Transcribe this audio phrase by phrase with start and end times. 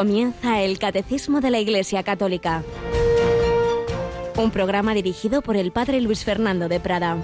[0.00, 2.64] Comienza el Catecismo de la Iglesia Católica.
[4.34, 7.18] Un programa dirigido por el Padre Luis Fernando de Prada.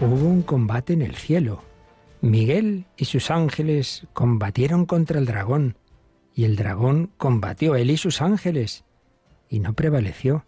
[0.00, 1.62] Hubo un combate en el cielo.
[2.22, 5.76] Miguel y sus ángeles combatieron contra el dragón,
[6.34, 8.84] y el dragón combatió él y sus ángeles,
[9.50, 10.46] y no prevaleció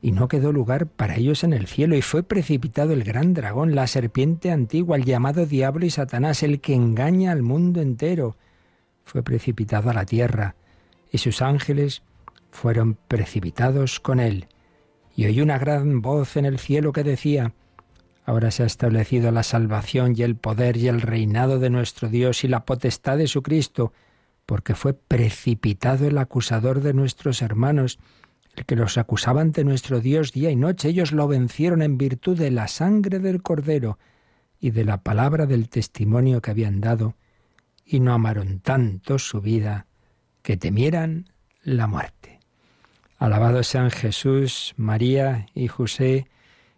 [0.00, 3.74] y no quedó lugar para ellos en el cielo, y fue precipitado el gran dragón,
[3.74, 8.36] la serpiente antigua, el llamado diablo y Satanás, el que engaña al mundo entero.
[9.04, 10.54] Fue precipitado a la tierra,
[11.10, 12.02] y sus ángeles
[12.50, 14.46] fueron precipitados con él.
[15.14, 17.52] Y oí una gran voz en el cielo que decía,
[18.26, 22.42] Ahora se ha establecido la salvación y el poder y el reinado de nuestro Dios
[22.42, 23.92] y la potestad de su Cristo,
[24.46, 28.00] porque fue precipitado el acusador de nuestros hermanos,
[28.56, 30.88] el que los acusaba ante nuestro Dios día y noche.
[30.88, 33.98] Ellos lo vencieron en virtud de la sangre del Cordero
[34.58, 37.14] y de la palabra del testimonio que habían dado,
[37.84, 39.86] y no amaron tanto su vida
[40.42, 41.28] que temieran
[41.62, 42.40] la muerte.
[43.18, 46.26] Alabados sean Jesús, María y José,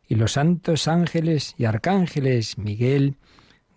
[0.07, 3.17] y los santos ángeles y arcángeles, Miguel,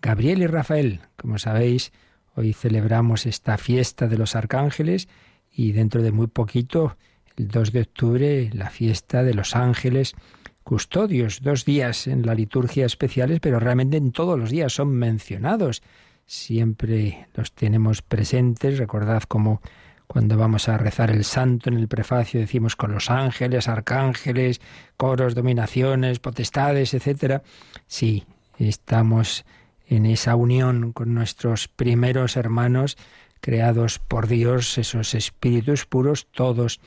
[0.00, 1.00] Gabriel y Rafael.
[1.16, 1.92] Como sabéis,
[2.34, 5.08] hoy celebramos esta fiesta de los arcángeles
[5.52, 6.96] y dentro de muy poquito
[7.36, 10.14] el 2 de octubre, la fiesta de los ángeles
[10.62, 15.82] custodios, dos días en la liturgia especiales, pero realmente en todos los días son mencionados.
[16.24, 18.78] Siempre los tenemos presentes.
[18.78, 19.60] Recordad cómo
[20.06, 24.60] cuando vamos a rezar el santo en el prefacio decimos con los ángeles, arcángeles,
[24.96, 27.42] coros, dominaciones, potestades, etcétera.
[27.86, 28.24] Sí,
[28.58, 29.44] estamos
[29.86, 32.96] en esa unión con nuestros primeros hermanos
[33.40, 36.80] creados por Dios, esos espíritus puros, todos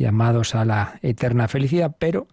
[0.00, 2.26] llamados a la eterna felicidad, pero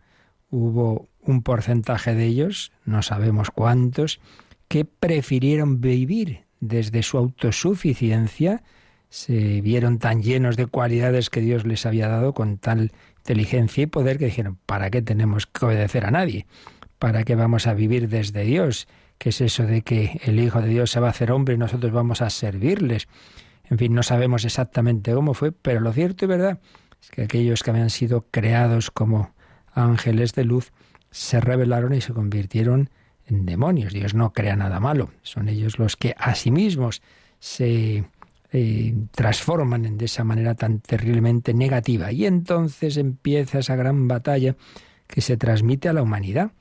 [0.49, 4.21] hubo un porcentaje de ellos, no sabemos cuántos,
[4.69, 8.63] que prefirieron vivir desde su autosuficiencia,
[9.09, 13.87] se vieron tan llenos de cualidades que Dios les había dado con tal inteligencia y
[13.87, 16.47] poder que dijeron, ¿para qué tenemos que obedecer a nadie?
[16.99, 18.87] ¿Para qué vamos a vivir desde Dios?
[19.17, 21.57] ¿Qué es eso de que el Hijo de Dios se va a hacer hombre y
[21.57, 23.09] nosotros vamos a servirles?
[23.69, 26.59] En fin, no sabemos exactamente cómo fue, pero lo cierto y verdad
[27.01, 29.33] es que aquellos que habían sido creados como
[29.73, 30.71] ángeles de luz
[31.11, 32.89] se rebelaron y se convirtieron
[33.25, 33.93] en demonios.
[33.93, 37.01] Dios no crea nada malo, son ellos los que a sí mismos
[37.39, 38.05] se
[38.51, 42.11] eh, transforman en de esa manera tan terriblemente negativa.
[42.11, 44.55] Y entonces empieza esa gran batalla
[45.07, 46.51] que se transmite a la humanidad.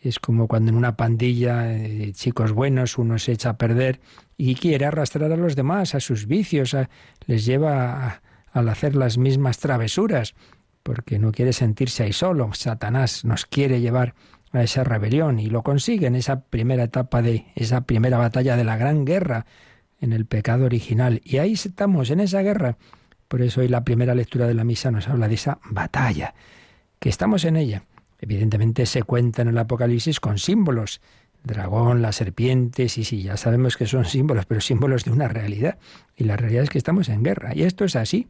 [0.00, 4.00] Es como cuando en una pandilla de chicos buenos uno se echa a perder
[4.36, 6.74] y quiere arrastrar a los demás a sus vicios,
[7.26, 10.34] les lleva a, al hacer las mismas travesuras,
[10.82, 12.50] porque no quiere sentirse ahí solo.
[12.54, 14.14] Satanás nos quiere llevar
[14.52, 18.64] a esa rebelión y lo consigue en esa primera etapa de esa primera batalla de
[18.64, 19.46] la gran guerra
[20.00, 21.20] en el pecado original.
[21.24, 22.76] Y ahí estamos, en esa guerra.
[23.28, 26.34] Por eso hoy la primera lectura de la misa nos habla de esa batalla,
[26.98, 27.84] que estamos en ella.
[28.18, 31.00] Evidentemente se cuenta en el Apocalipsis con símbolos.
[31.42, 35.78] Dragón, la serpiente, sí, sí, ya sabemos que son símbolos, pero símbolos de una realidad.
[36.16, 37.54] Y la realidad es que estamos en guerra.
[37.54, 38.28] Y esto es así.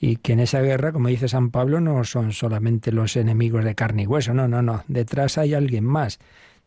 [0.00, 3.74] Y que en esa guerra, como dice San Pablo, no son solamente los enemigos de
[3.74, 4.84] carne y hueso, no, no, no.
[4.88, 6.18] Detrás hay alguien más.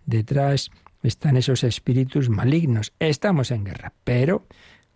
[0.05, 0.71] Detrás
[1.03, 2.93] están esos espíritus malignos.
[2.99, 4.45] Estamos en guerra, pero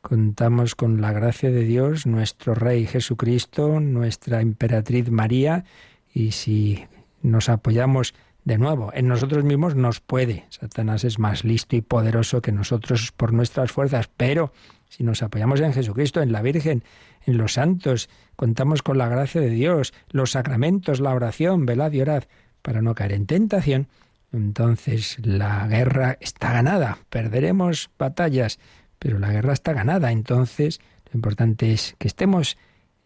[0.01, 5.63] contamos con la gracia de Dios, nuestro Rey Jesucristo, nuestra emperatriz María,
[6.13, 6.85] y si
[7.21, 10.45] nos apoyamos de nuevo, en nosotros mismos nos puede.
[10.49, 14.51] Satanás es más listo y poderoso que nosotros por nuestras fuerzas, pero
[14.89, 16.83] si nos apoyamos en Jesucristo, en la Virgen,
[17.25, 22.01] en los santos, contamos con la gracia de Dios, los sacramentos, la oración, velad y
[22.01, 22.23] orad,
[22.61, 23.87] para no caer en tentación,
[24.33, 26.99] entonces la guerra está ganada.
[27.09, 28.59] Perderemos batallas,
[28.97, 30.11] pero la guerra está ganada.
[30.11, 30.79] Entonces
[31.11, 32.57] lo importante es que estemos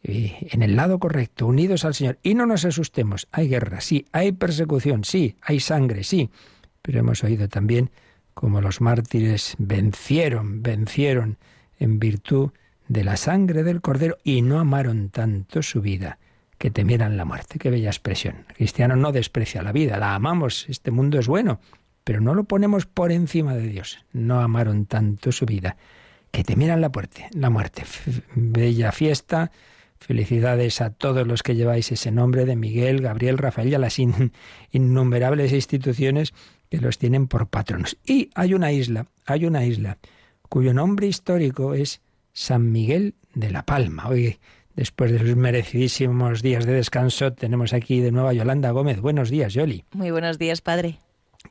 [0.07, 2.19] en el lado correcto, unidos al Señor.
[2.21, 3.27] Y no nos asustemos.
[3.31, 4.05] Hay guerra, sí.
[4.11, 5.35] Hay persecución, sí.
[5.41, 6.29] Hay sangre, sí.
[6.81, 7.89] Pero hemos oído también
[8.33, 11.37] cómo los mártires vencieron, vencieron
[11.79, 12.51] en virtud
[12.87, 16.19] de la sangre del Cordero y no amaron tanto su vida
[16.57, 17.57] que temieran la muerte.
[17.57, 18.45] Qué bella expresión.
[18.49, 21.59] El cristiano no desprecia la vida, la amamos, este mundo es bueno,
[22.03, 24.05] pero no lo ponemos por encima de Dios.
[24.13, 25.77] No amaron tanto su vida
[26.31, 27.27] que temieran la muerte.
[27.31, 27.83] La muerte.
[28.35, 29.51] Bella fiesta
[29.99, 33.97] Felicidades a todos los que lleváis ese nombre de Miguel, Gabriel, Rafael y a las
[34.71, 36.33] innumerables instituciones
[36.69, 37.97] que los tienen por patronos.
[38.05, 39.97] Y hay una isla, hay una isla
[40.49, 42.01] cuyo nombre histórico es
[42.33, 44.07] San Miguel de la Palma.
[44.07, 44.39] Hoy
[44.75, 48.99] Después de sus merecidísimos días de descanso, tenemos aquí de nuevo a Yolanda Gómez.
[48.99, 49.85] Buenos días, Yoli.
[49.93, 50.99] Muy buenos días, padre.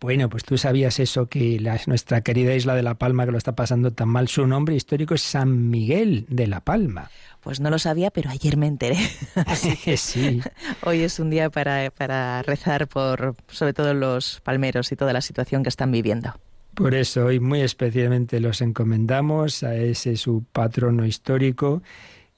[0.01, 3.39] Bueno, pues tú sabías eso, que la, nuestra querida isla de La Palma, que lo
[3.39, 7.11] está pasando tan mal, su nombre histórico es San Miguel de La Palma.
[7.45, 8.97] Pues no lo sabía, pero ayer me enteré.
[9.47, 10.41] Así que sí.
[10.83, 15.21] Hoy es un día para, para rezar por, sobre todo, los palmeros y toda la
[15.21, 16.35] situación que están viviendo.
[16.75, 21.83] Por eso hoy muy especialmente los encomendamos a ese su patrono histórico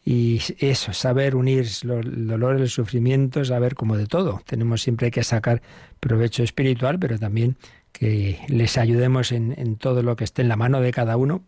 [0.04, 4.42] y eso, saber unir el dolor, el sufrimiento, saber como de todo.
[4.44, 5.62] Tenemos siempre que sacar
[6.00, 7.56] provecho espiritual, pero también
[7.92, 11.44] que les ayudemos en, en, todo lo que esté en la mano de cada uno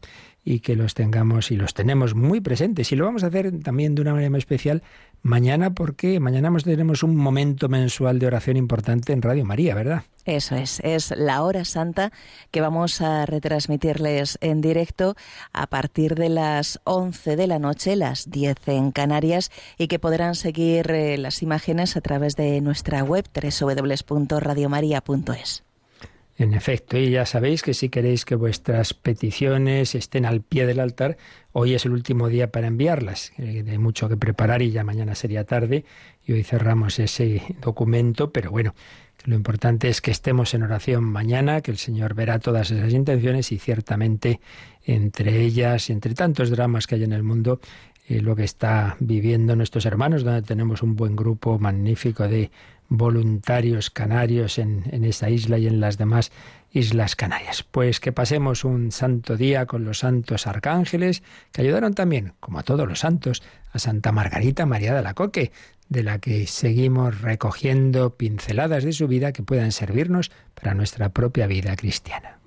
[0.48, 2.90] y que los tengamos y los tenemos muy presentes.
[2.90, 4.82] Y lo vamos a hacer también de una manera muy especial
[5.20, 10.04] mañana porque mañana tenemos un momento mensual de oración importante en Radio María, ¿verdad?
[10.24, 12.12] Eso es, es la hora santa
[12.50, 15.16] que vamos a retransmitirles en directo
[15.52, 20.34] a partir de las 11 de la noche, las 10 en Canarias, y que podrán
[20.34, 25.67] seguir eh, las imágenes a través de nuestra web www.radiomaria.es.
[26.38, 30.78] En efecto, y ya sabéis que si queréis que vuestras peticiones estén al pie del
[30.78, 31.16] altar,
[31.50, 33.32] hoy es el último día para enviarlas.
[33.38, 35.84] hay mucho que preparar y ya mañana sería tarde
[36.24, 38.76] y hoy cerramos ese documento, pero bueno,
[39.24, 43.50] lo importante es que estemos en oración mañana, que el Señor verá todas esas intenciones
[43.50, 44.38] y ciertamente
[44.84, 47.60] entre ellas entre tantos dramas que hay en el mundo,
[48.08, 52.52] eh, lo que está viviendo nuestros hermanos, donde tenemos un buen grupo magnífico de
[52.88, 56.32] voluntarios canarios en, en esa isla y en las demás
[56.70, 57.62] Islas Canarias.
[57.62, 62.62] Pues que pasemos un santo día con los santos arcángeles, que ayudaron también, como a
[62.62, 63.42] todos los santos,
[63.72, 65.52] a Santa Margarita María de la Coque,
[65.88, 71.46] de la que seguimos recogiendo pinceladas de su vida que puedan servirnos para nuestra propia
[71.46, 72.37] vida cristiana.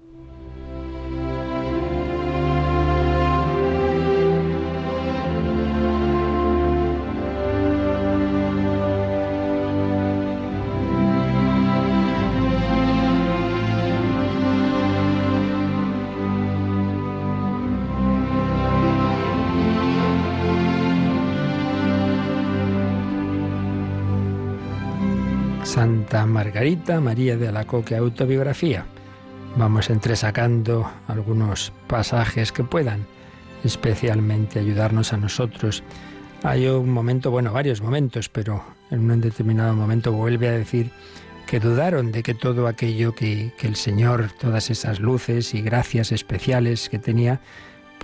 [25.64, 28.86] Santa Margarita María de Alacoque Autobiografía.
[29.56, 33.06] Vamos entresacando algunos pasajes que puedan
[33.64, 35.84] especialmente ayudarnos a nosotros.
[36.44, 40.92] Hay un momento, bueno, varios momentos, pero en un determinado momento vuelve a decir
[41.48, 46.12] que dudaron de que todo aquello que, que el Señor, todas esas luces y gracias
[46.12, 47.40] especiales que tenía,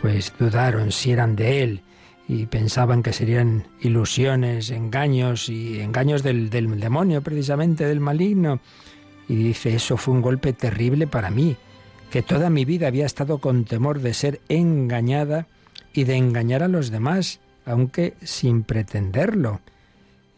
[0.01, 1.83] pues dudaron si eran de Él
[2.27, 8.59] y pensaban que serían ilusiones, engaños y engaños del, del, demonio, precisamente del maligno.
[9.29, 11.55] Y dice, eso fue un golpe terrible para mí,
[12.11, 15.47] que toda mi vida había estado con temor de ser engañada
[15.93, 19.61] y de engañar a los demás, aunque sin pretenderlo.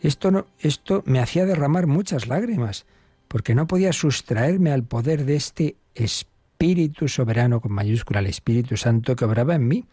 [0.01, 2.86] Esto, no, esto me hacía derramar muchas lágrimas,
[3.27, 9.15] porque no podía sustraerme al poder de este Espíritu soberano, con mayúscula, el Espíritu Santo
[9.15, 9.86] que obraba en mí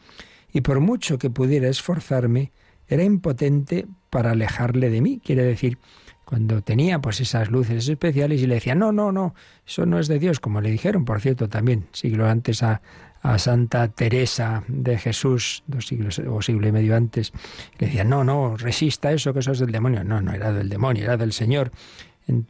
[0.56, 2.50] y por mucho que pudiera esforzarme,
[2.88, 5.20] era impotente para alejarle de mí.
[5.23, 5.76] Quiere decir,
[6.25, 9.35] cuando tenía pues esas luces especiales y le decía, no, no, no,
[9.67, 12.81] eso no es de Dios, como le dijeron, por cierto, también, siglo antes a,
[13.20, 17.34] a Santa Teresa de Jesús, dos siglos o siglo y medio antes,
[17.79, 20.05] le decía, no, no, resista eso, que eso es del demonio.
[20.05, 21.70] No, no era del demonio, era del Señor.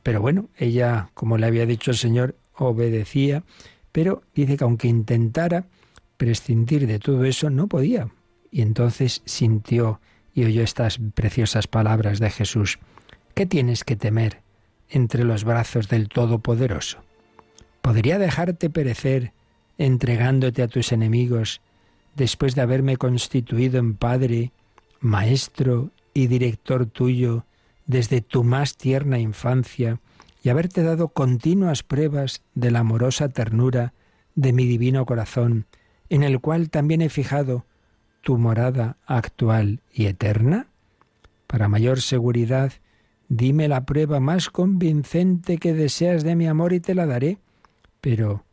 [0.04, 3.42] Pero bueno, ella, como le había dicho el Señor, obedecía,
[3.90, 5.64] pero dice que aunque intentara,
[6.16, 8.08] prescindir de todo eso no podía.
[8.50, 10.00] Y entonces sintió
[10.34, 12.78] y oyó estas preciosas palabras de Jesús.
[13.34, 14.42] ¿Qué tienes que temer
[14.88, 16.98] entre los brazos del Todopoderoso?
[17.82, 19.32] ¿Podría dejarte perecer
[19.78, 21.60] entregándote a tus enemigos
[22.14, 24.52] después de haberme constituido en Padre,
[25.00, 27.44] Maestro y Director tuyo
[27.86, 30.00] desde tu más tierna infancia
[30.42, 33.92] y haberte dado continuas pruebas de la amorosa ternura
[34.34, 35.66] de mi divino corazón,
[36.08, 37.64] en el cual también he fijado
[38.22, 40.66] tu morada actual y eterna?
[41.46, 42.72] Para mayor seguridad,
[43.28, 47.38] dime la prueba más convincente que deseas de mi amor y te la daré.
[48.00, 48.44] Pero,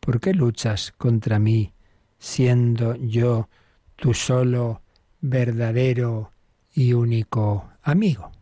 [0.00, 1.72] ¿por qué luchas contra mí,
[2.18, 3.48] siendo yo
[3.96, 4.82] tu solo,
[5.20, 6.32] verdadero
[6.74, 8.32] y único amigo?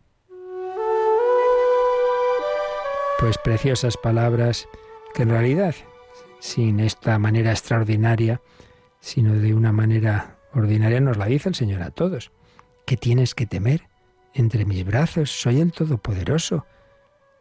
[3.19, 4.67] Pues preciosas palabras
[5.13, 5.75] que en realidad,
[6.39, 8.41] sin esta manera extraordinaria,
[8.99, 12.31] sino de una manera ordinaria nos la dice el Señor a todos.
[12.85, 13.83] ¿Qué tienes que temer?
[14.33, 16.65] Entre mis brazos soy el Todopoderoso.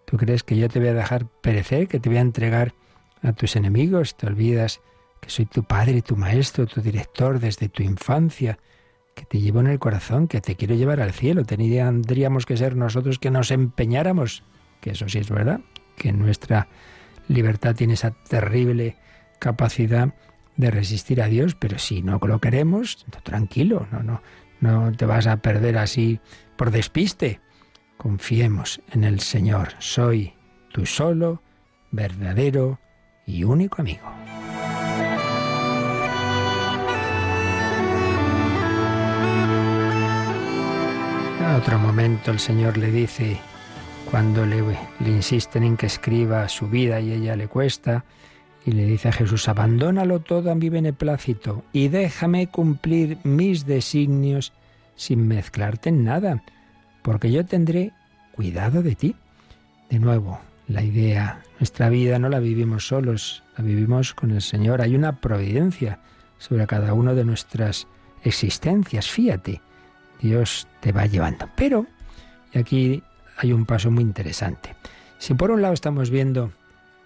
[0.05, 2.75] ¿Tú crees que yo te voy a dejar perecer, que te voy a entregar
[3.23, 4.17] a tus enemigos?
[4.17, 4.81] ¿Te olvidas
[5.21, 8.59] que soy tu padre, tu maestro, tu director desde tu infancia,
[9.15, 11.45] que te llevo en el corazón, que te quiero llevar al cielo.
[11.45, 14.45] Tendríamos que ser nosotros que nos empeñáramos,
[14.81, 15.61] que eso sí es verdad,
[15.97, 16.69] que nuestra
[17.27, 18.97] libertad tiene esa terrible
[19.41, 20.15] capacidad
[20.59, 24.23] de resistir a Dios, pero si no lo queremos, tranquilo, no, no,
[24.61, 26.21] no te vas a perder así
[26.57, 27.41] por despiste.
[27.97, 29.69] Confiemos en el Señor.
[29.79, 30.35] Soy
[30.73, 31.43] tu solo,
[31.93, 32.81] verdadero
[33.25, 34.05] y único amigo.
[41.47, 43.39] A otro momento el Señor le dice,
[44.11, 44.63] cuando le,
[44.99, 48.05] le insisten en que escriba su vida y ella le cuesta,
[48.69, 54.53] y le dice a Jesús, abandónalo todo a mi beneplácito y déjame cumplir mis designios
[54.95, 56.43] sin mezclarte en nada,
[57.01, 57.93] porque yo tendré
[58.33, 59.17] cuidado de ti.
[59.89, 64.83] De nuevo, la idea, nuestra vida no la vivimos solos, la vivimos con el Señor.
[64.83, 66.01] Hay una providencia
[66.37, 67.87] sobre cada una de nuestras
[68.23, 69.63] existencias, fíjate,
[70.21, 71.49] Dios te va llevando.
[71.57, 71.87] Pero,
[72.53, 73.03] y aquí
[73.39, 74.77] hay un paso muy interesante.
[75.17, 76.53] Si por un lado estamos viendo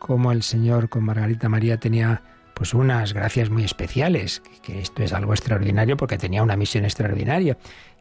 [0.03, 2.23] cómo el Señor con Margarita María tenía
[2.55, 7.57] pues unas gracias muy especiales, que esto es algo extraordinario porque tenía una misión extraordinaria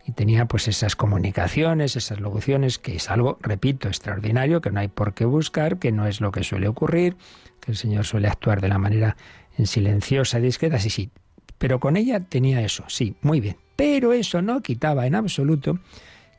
[0.07, 4.87] y tenía pues esas comunicaciones, esas locuciones, que es algo, repito, extraordinario, que no hay
[4.87, 7.17] por qué buscar, que no es lo que suele ocurrir,
[7.59, 9.15] que el Señor suele actuar de la manera
[9.59, 11.11] en silenciosa discreta, sí, sí,
[11.59, 13.57] pero con ella tenía eso, sí, muy bien.
[13.75, 15.77] Pero eso no quitaba en absoluto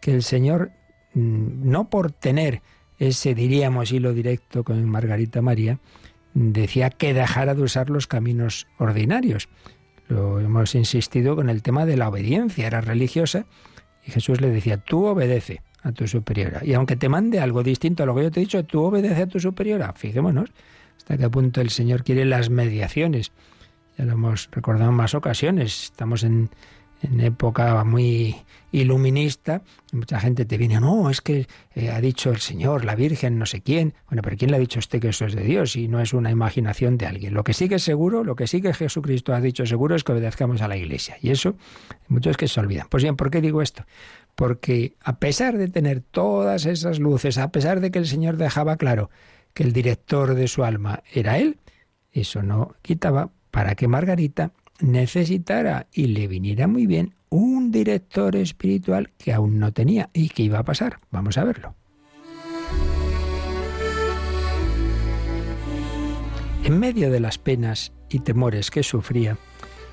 [0.01, 0.73] que el Señor,
[1.15, 2.63] mm, no por tener
[2.99, 5.79] ese, diríamos, hilo directo con Margarita María,
[6.35, 9.49] decía que dejara de usar los caminos ordinarios.
[10.09, 13.47] Lo hemos insistido con el tema de la obediencia, era religiosa,
[14.07, 16.61] y Jesús le decía, tú obedece a tu superiora.
[16.65, 19.23] Y aunque te mande algo distinto a lo que yo te he dicho, tú obedece
[19.23, 19.93] a tu superiora.
[19.93, 20.51] Fijémonos
[20.97, 23.33] hasta qué punto el Señor quiere las mediaciones.
[23.99, 25.85] Ya lo hemos recordado en más ocasiones.
[25.85, 26.51] Estamos en,
[27.03, 28.37] en época muy
[28.71, 33.39] iluminista, mucha gente te viene, no, es que eh, ha dicho el Señor, la Virgen,
[33.39, 33.95] no sé quién.
[34.09, 36.01] Bueno, pero ¿quién le ha dicho a usted que eso es de Dios y no
[36.01, 37.35] es una imaginación de alguien?
[37.35, 40.05] Lo que sí que es seguro, lo que sí que Jesucristo ha dicho seguro es
[40.05, 41.17] que obedezcamos a la Iglesia.
[41.21, 41.57] Y eso,
[42.09, 42.87] muchos que se olvidan.
[42.89, 43.85] Pues bien, ¿por qué digo esto?
[44.35, 48.77] Porque a pesar de tener todas esas luces, a pesar de que el Señor dejaba
[48.77, 49.11] claro
[49.53, 51.59] que el director de su alma era Él,
[52.13, 59.11] eso no quitaba para que Margarita necesitara y le viniera muy bien un director espiritual
[59.17, 60.11] que aún no tenía.
[60.13, 60.99] ¿Y qué iba a pasar?
[61.11, 61.75] Vamos a verlo.
[66.65, 69.39] En medio de las penas y temores que sufría,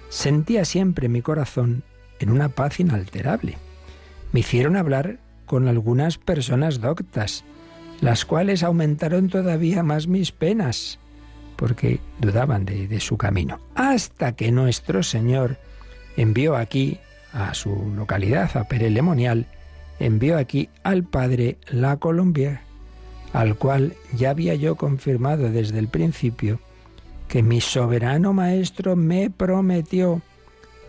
[0.10, 1.84] sentía siempre mi corazón
[2.20, 3.58] en una paz inalterable.
[4.34, 7.44] Me hicieron hablar con algunas personas doctas,
[8.02, 11.00] las cuales aumentaron todavía más mis penas
[11.60, 13.60] porque dudaban de, su camino.
[13.76, 15.58] Hasta que nuestro Señor
[16.16, 17.00] envió aquí
[17.34, 19.46] a su localidad, a Perelemonial,
[20.00, 22.62] envió aquí al padre La Colombier,
[23.34, 26.62] al cual ya había yo confirmado desde el principio
[27.28, 30.22] que mi soberano maestro me prometió,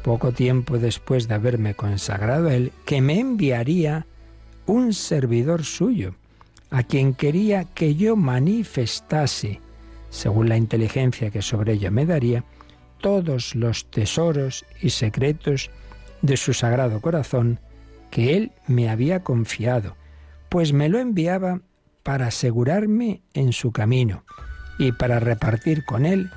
[0.05, 4.07] poco tiempo después de haberme consagrado a él, que me enviaría
[4.67, 6.15] un servidor suyo,
[6.71, 9.61] a quien quería que yo manifestase
[10.11, 12.45] según la inteligencia que sobre ella me daría,
[13.01, 15.71] todos los tesoros y secretos
[16.23, 17.61] de su sagrado corazón
[18.11, 19.97] que él me había confiado,
[20.49, 21.61] pues me lo enviaba
[22.03, 24.25] para asegurarme en su camino
[24.79, 26.31] y para repartir con él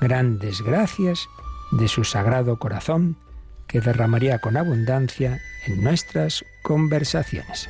[0.00, 1.26] grandes gracias
[1.72, 3.16] de su sagrado corazón
[3.66, 7.68] que derramaría con abundancia en nuestras conversaciones.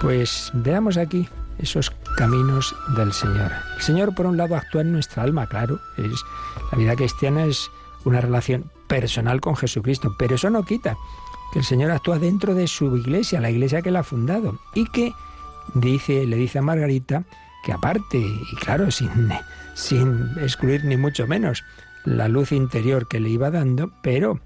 [0.00, 1.28] Pues veamos aquí
[1.62, 3.52] esos caminos del Señor.
[3.76, 5.80] El Señor, por un lado, actúa en nuestra alma, claro.
[5.96, 6.22] Es,
[6.72, 7.70] la vida cristiana es
[8.04, 10.96] una relación personal con Jesucristo, pero eso no quita
[11.52, 14.86] que el Señor actúa dentro de su iglesia, la iglesia que él ha fundado, y
[14.86, 15.12] que
[15.74, 17.24] dice, le dice a Margarita
[17.64, 19.10] que aparte, y claro, sin,
[19.74, 21.64] sin excluir ni mucho menos
[22.04, 24.40] la luz interior que le iba dando, pero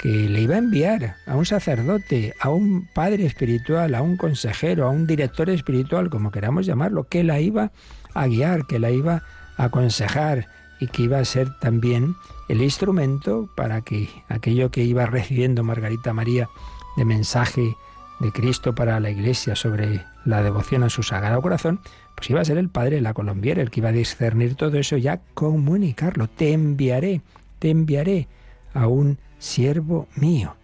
[0.00, 4.86] que le iba a enviar a un sacerdote, a un padre espiritual, a un consejero,
[4.86, 7.70] a un director espiritual, como queramos llamarlo, que la iba
[8.14, 9.22] a guiar, que la iba
[9.58, 10.46] a aconsejar
[10.80, 12.16] y que iba a ser también
[12.48, 16.48] el instrumento para que aquello que iba recibiendo Margarita María
[16.96, 17.76] de mensaje
[18.20, 21.78] de Cristo para la Iglesia sobre la devoción a su Sagrado Corazón,
[22.14, 24.78] pues iba a ser el Padre de la Colombiera el que iba a discernir todo
[24.78, 26.26] eso y a comunicarlo.
[26.26, 27.20] Te enviaré,
[27.58, 28.28] te enviaré
[28.74, 30.56] a un siervo mío.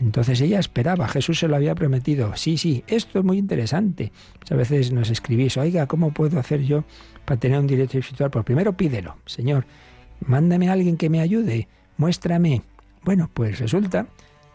[0.00, 2.34] Entonces ella esperaba, Jesús se lo había prometido.
[2.34, 4.12] Sí, sí, esto es muy interesante.
[4.38, 6.84] Muchas veces nos escribís, oiga, ¿cómo puedo hacer yo
[7.26, 8.30] para tener un directo espiritual?
[8.30, 9.66] Pues primero pídelo, Señor,
[10.24, 12.62] mándame a alguien que me ayude, muéstrame.
[13.04, 14.06] Bueno, pues resulta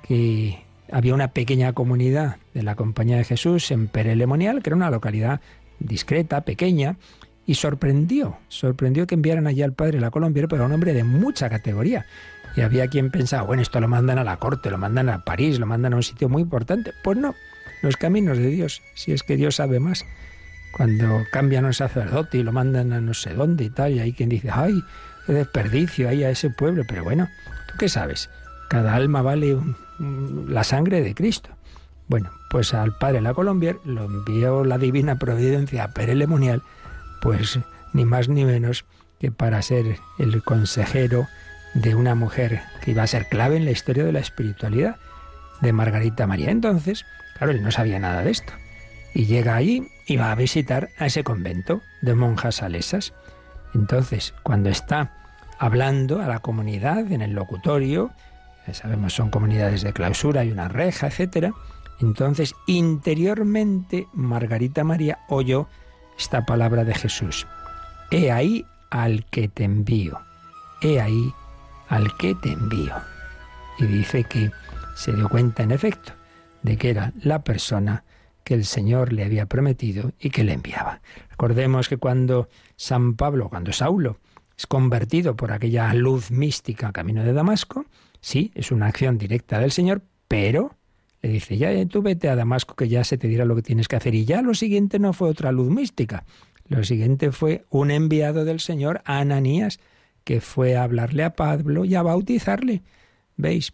[0.08, 4.90] que había una pequeña comunidad de la Compañía de Jesús en Perelemonial, que era una
[4.90, 5.42] localidad
[5.80, 6.98] discreta, pequeña,
[7.46, 11.04] y sorprendió, sorprendió que enviaran allí al padre la Colombia, pero a un hombre de
[11.04, 12.06] mucha categoría.
[12.56, 15.60] Y había quien pensaba, bueno, esto lo mandan a la corte, lo mandan a París,
[15.60, 16.94] lo mandan a un sitio muy importante.
[17.04, 17.36] Pues no,
[17.82, 20.06] los caminos de Dios, si es que Dios sabe más.
[20.72, 24.14] Cuando cambian un sacerdote y lo mandan a no sé dónde y tal, y hay
[24.14, 24.84] quien dice, ay,
[25.26, 27.30] qué desperdicio ahí a ese pueblo, pero bueno,
[27.68, 28.30] ¿tú qué sabes?
[28.70, 29.58] Cada alma vale
[30.48, 31.50] la sangre de Cristo.
[32.08, 36.62] Bueno, pues al padre la Colombia lo envió la divina providencia a Perelemonial,
[37.22, 37.60] pues
[37.94, 38.86] ni más ni menos
[39.20, 41.28] que para ser el consejero
[41.76, 44.96] de una mujer que iba a ser clave en la historia de la espiritualidad
[45.62, 46.50] de Margarita María.
[46.50, 47.06] Entonces,
[47.38, 48.54] claro, él no sabía nada de esto.
[49.14, 53.14] Y llega allí y va a visitar a ese convento de monjas salesas.
[53.74, 55.12] Entonces, cuando está
[55.60, 58.12] hablando a la comunidad en el locutorio,
[58.72, 61.54] sabemos son comunidades de clausura, y una reja, etcétera.
[62.00, 65.68] Entonces, interiormente, Margarita María oyó
[66.18, 67.48] esta palabra de Jesús.
[68.12, 70.20] He ahí al que te envío.
[70.82, 71.34] He ahí
[71.96, 72.94] al que te envío.
[73.80, 74.52] Y dice que
[74.96, 76.14] se dio cuenta, en efecto,
[76.62, 78.04] de que era la persona
[78.44, 81.02] que el Señor le había prometido y que le enviaba.
[81.32, 84.20] Recordemos que cuando San Pablo, cuando Saulo
[84.58, 87.86] es convertido por aquella luz mística camino de Damasco,
[88.26, 90.76] Sí, es una acción directa del Señor, pero
[91.22, 93.88] le dice, ya tú vete a Damasco que ya se te dirá lo que tienes
[93.88, 94.16] que hacer.
[94.16, 96.26] Y ya lo siguiente no fue otra luz mística.
[96.68, 99.80] Lo siguiente fue un enviado del Señor, Ananías,
[100.26, 102.84] que fue a hablarle a Pablo y a bautizarle.
[103.38, 103.72] ¿Veis?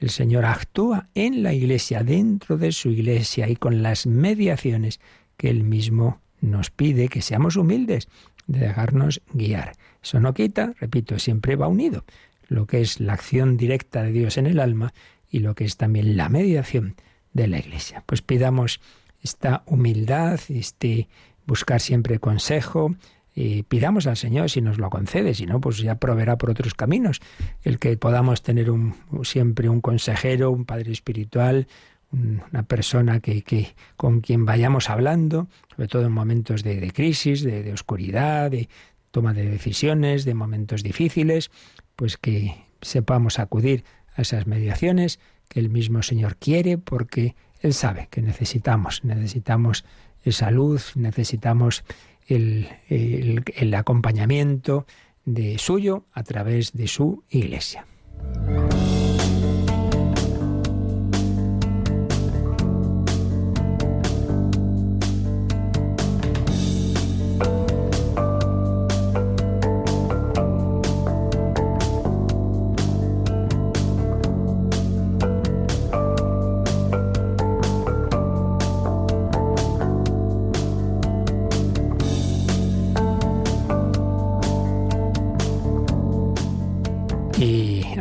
[0.00, 4.98] El Señor actúa en la iglesia, dentro de su iglesia y con las mediaciones
[5.36, 8.08] que Él mismo nos pide que seamos humildes,
[8.48, 9.74] de dejarnos guiar.
[10.02, 12.04] Eso no quita, repito, siempre va unido
[12.50, 14.92] lo que es la acción directa de Dios en el alma
[15.30, 16.96] y lo que es también la mediación
[17.32, 18.02] de la Iglesia.
[18.06, 18.80] Pues pidamos
[19.22, 21.08] esta humildad, este
[21.46, 22.96] buscar siempre consejo,
[23.34, 26.74] y pidamos al Señor si nos lo concede, si no, pues ya proveerá por otros
[26.74, 27.20] caminos.
[27.62, 31.68] El que podamos tener un, siempre un consejero, un padre espiritual,
[32.12, 37.62] una persona que, que, con quien vayamos hablando, sobre todo en momentos de, crisis, de,
[37.62, 38.68] de, oscuridad, de
[39.12, 41.50] toma de decisiones, de momentos difíciles,
[41.94, 43.84] pues que sepamos acudir
[44.16, 49.84] a esas mediaciones que el mismo Señor quiere porque Él sabe que necesitamos, necesitamos
[50.24, 51.84] esa luz, necesitamos
[52.30, 54.86] el, acompañamiento
[55.24, 57.86] de suyo a través de su iglesia.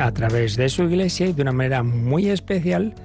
[0.10, 2.96] A través de su iglesia y de una manera muy especial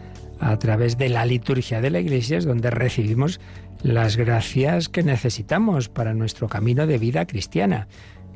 [0.40, 3.40] a través de la liturgia de la iglesia es donde recibimos
[3.82, 7.88] las gracias que necesitamos para nuestro camino de vida cristiana.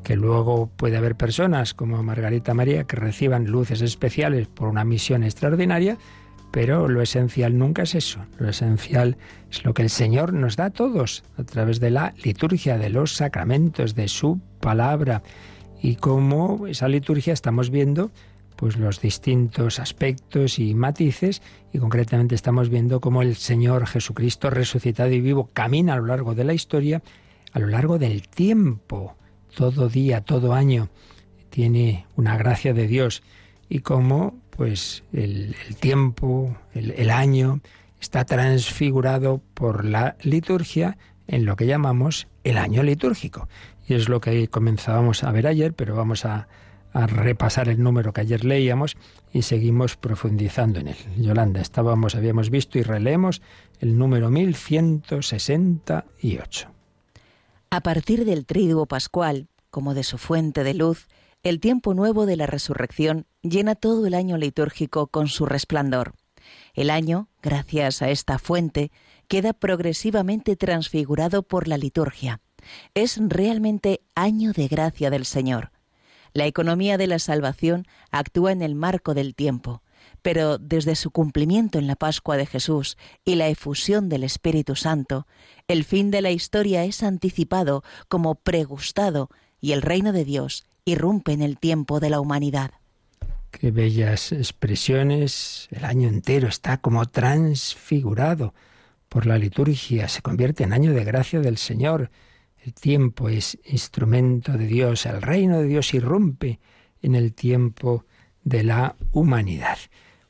[0.03, 5.23] Que luego puede haber personas como Margarita María que reciban luces especiales por una misión
[5.23, 5.97] extraordinaria,
[6.51, 8.19] pero lo esencial nunca es eso.
[8.37, 9.17] Lo esencial
[9.49, 12.89] es lo que el Señor nos da a todos a través de la liturgia, de
[12.89, 15.23] los sacramentos, de su palabra.
[15.81, 18.11] Y como esa liturgia estamos viendo
[18.59, 21.41] pues los distintos aspectos y matices
[21.71, 26.35] y concretamente estamos viendo cómo el Señor Jesucristo resucitado y vivo camina a lo largo
[26.35, 27.01] de la historia,
[27.53, 29.15] a lo largo del tiempo,
[29.55, 30.89] todo día, todo año
[31.49, 33.23] tiene una gracia de Dios
[33.69, 37.61] y cómo pues el, tiempo, el, el año
[38.01, 43.47] está transfigurado por la liturgia en lo que llamamos el año litúrgico.
[43.87, 46.49] Y es lo que comenzábamos a ver ayer, pero vamos a,
[46.93, 48.95] a repasar el número que ayer leíamos
[49.31, 50.97] y seguimos profundizando en él.
[51.17, 53.41] Yolanda, estábamos, habíamos visto y releemos
[53.79, 56.69] el número 1168.
[57.71, 61.07] A partir del triduo pascual, como de su fuente de luz,
[61.43, 66.13] el tiempo nuevo de la resurrección llena todo el año litúrgico con su resplandor.
[66.73, 68.91] El año, gracias a esta fuente,
[69.27, 72.41] queda progresivamente transfigurado por la liturgia.
[72.95, 75.71] Es realmente año de gracia del Señor
[76.33, 79.81] la economía de la salvación actúa en el marco del tiempo,
[80.21, 85.27] pero desde su cumplimiento en la Pascua de Jesús y la efusión del Espíritu Santo,
[85.67, 89.29] el fin de la historia es anticipado como pregustado
[89.61, 92.71] y el reino de Dios irrumpe en el tiempo de la humanidad.
[93.51, 95.67] Qué bellas expresiones.
[95.71, 98.53] El año entero está como transfigurado
[99.09, 100.07] por la liturgia.
[100.07, 102.11] Se convierte en año de gracia del Señor.
[102.63, 105.05] El tiempo es instrumento de Dios.
[105.05, 106.59] El reino de Dios irrumpe
[107.01, 108.05] en el tiempo
[108.43, 109.77] de la humanidad.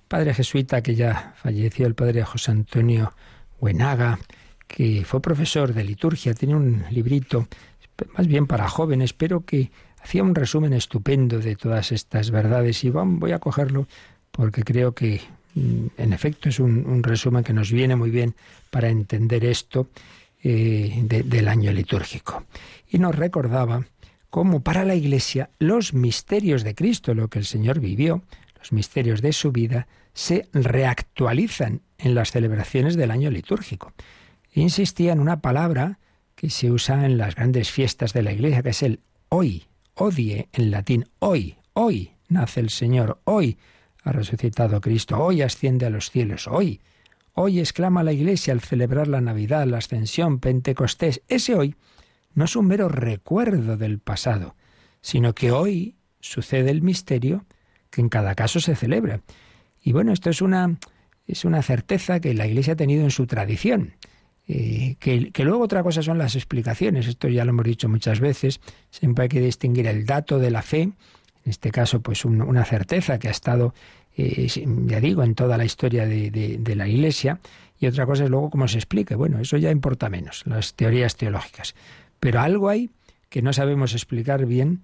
[0.08, 3.14] Padre jesuita que ya falleció, el padre José Antonio
[3.60, 4.20] Huenaga,
[4.68, 7.48] que fue profesor de liturgia, tiene un librito
[8.16, 12.90] más bien para jóvenes, pero que hacía un resumen estupendo de todas estas verdades y
[12.90, 13.88] voy a cogerlo
[14.32, 15.22] porque creo que
[15.56, 18.36] mm, en efecto es un, resumen que nos viene muy bien
[18.70, 19.88] para entender esto
[20.42, 22.46] eh, del año litúrgico.
[22.88, 23.86] Y nos recordaba
[24.30, 28.24] cómo para la Iglesia los misterios de Cristo, lo que el Señor vivió,
[28.58, 33.94] los misterios de su vida, se reactualizan en las celebraciones del año litúrgico.
[34.54, 36.00] Insistía en una palabra
[36.36, 40.50] que se usa en las grandes fiestas de la Iglesia, que es el hoy, odie
[40.54, 43.58] en latín, hoy, hoy nace el Señor, hoy
[44.04, 46.82] ha resucitado Cristo, hoy asciende a los cielos, hoy.
[47.42, 51.22] Hoy exclama la Iglesia al celebrar la Navidad, la Ascensión, Pentecostés.
[51.30, 51.74] Ese hoy
[52.34, 54.58] no es un mero recuerdo del pasado,
[55.00, 57.46] sino que hoy sucede el misterio
[57.92, 59.22] que en cada caso se celebra.
[59.82, 60.80] Y bueno, esto es una,
[61.28, 63.94] es una certeza que la Iglesia ha tenido en su tradición.
[64.46, 68.60] Eh, que, luego otra cosa son las explicaciones, esto ya lo hemos dicho muchas veces,
[68.92, 70.94] siempre hay que distinguir el dato de la fe, en
[71.46, 73.74] este caso pues una certeza que ha estado,
[74.20, 74.48] eh,
[74.86, 77.40] ya digo, en toda la historia de, la Iglesia,
[77.80, 81.16] y otra cosa es luego cómo se explica, bueno, eso ya importa menos, las teorías
[81.16, 81.76] teológicas,
[82.20, 82.90] pero algo hay
[83.30, 84.82] que no sabemos explicar bien,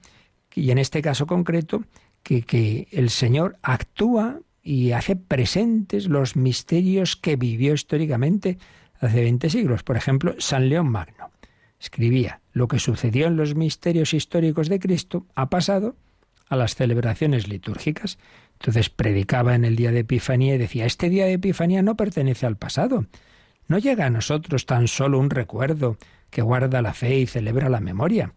[0.53, 1.83] y en este caso concreto,
[2.23, 8.57] que, que el Señor actúa y hace presentes los misterios que vivió históricamente
[8.99, 9.83] hace 20 siglos.
[9.83, 11.31] Por ejemplo, San León Magno
[11.79, 15.95] escribía, lo que sucedió en los misterios históricos de Cristo ha pasado
[16.49, 18.17] a las celebraciones litúrgicas.
[18.65, 22.47] Entonces predicaba en el día de Epifanía y decía, este día de Epifanía no pertenece
[22.47, 23.06] al pasado.
[23.67, 25.99] No llega a nosotros tan solo un recuerdo
[26.32, 28.34] que guarda la fe y celebra la memoria,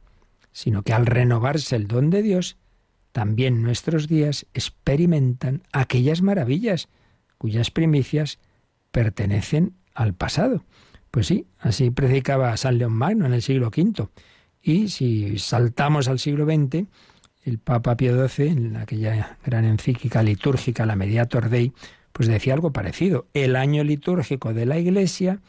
[0.52, 2.58] sino que al renovarse el don de Dios,
[3.12, 6.90] también nuestros días experimentan aquellas maravillas
[7.38, 8.38] cuyas primicias
[8.90, 10.62] pertenecen al pasado.
[11.10, 14.10] Pues sí, así predicaba San León Magno en el siglo V.
[14.60, 16.86] Y si saltamos al siglo XX,
[17.48, 21.72] el Papa Pío XII, en aquella gran encíclica litúrgica, la Mediator Dei,
[22.12, 23.26] pues decía algo parecido.
[23.32, 25.40] El año litúrgico de la Iglesia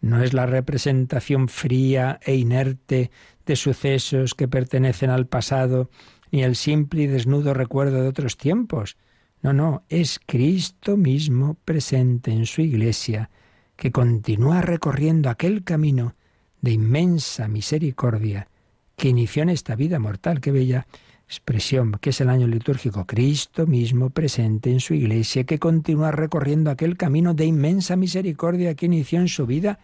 [0.00, 3.10] no es la representación fría e inerte
[3.44, 5.90] de sucesos que pertenecen al pasado,
[6.30, 8.96] ni el simple y desnudo recuerdo de otros tiempos.
[9.42, 13.30] No, no, es Cristo mismo presente en su Iglesia,
[13.76, 16.14] que continúa recorriendo aquel camino
[16.60, 18.48] de inmensa misericordia
[18.96, 20.40] que inició en esta vida mortal.
[20.40, 20.86] Qué bella
[21.28, 23.06] expresión, que es el año litúrgico.
[23.06, 28.86] Cristo mismo presente en su iglesia, que continúa recorriendo aquel camino de inmensa misericordia que
[28.86, 29.78] inició en su vida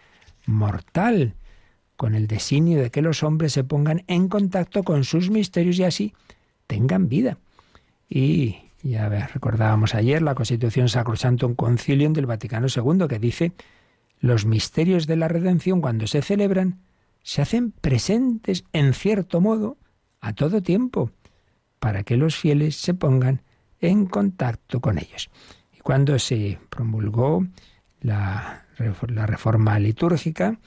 [0.46, 1.34] mortal,
[1.96, 5.84] con el designio de que los hombres se pongan en contacto con sus misterios y
[5.84, 6.14] así
[6.66, 7.36] tengan vida.
[8.08, 13.52] Y ya recordábamos ayer la Constitución Sacrosantum Concilium del Vaticano II, que dice
[14.18, 16.80] los misterios de la redención cuando se celebran
[17.22, 19.76] se hacen presentes en cierto modo
[20.20, 21.10] a todo tiempo
[21.84, 23.42] para que los fieles se pongan
[23.78, 25.28] en contacto con ellos.
[25.70, 27.46] Y cuando se promulgó
[28.00, 28.64] la,
[29.08, 30.58] la reforma litúrgica,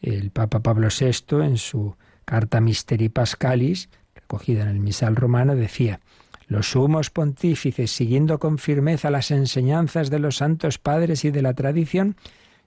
[0.00, 5.98] el Papa Pablo VI en su carta Misteri Pascalis, recogida en el misal romano, decía,
[6.46, 11.54] los sumos pontífices, siguiendo con firmeza las enseñanzas de los santos padres y de la
[11.54, 12.14] tradición,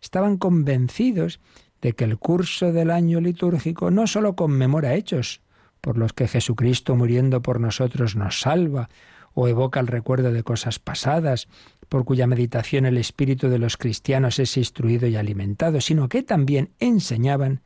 [0.01, 1.39] estaban convencidos
[1.81, 5.39] de que el curso del año litúrgico no sólo conmemora hechos
[5.83, 8.87] por los que Jesucristo muriendo por nosotros nos salva,
[9.33, 11.49] o evoca el recuerdo de cosas pasadas,
[11.89, 16.69] por cuya meditación el espíritu de los cristianos es instruido y alimentado, sino que también
[16.79, 17.59] enseñaban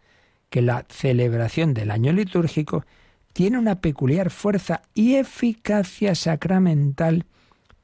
[0.49, 2.86] que la celebración del año litúrgico
[3.34, 7.27] tiene una peculiar fuerza y eficacia sacramental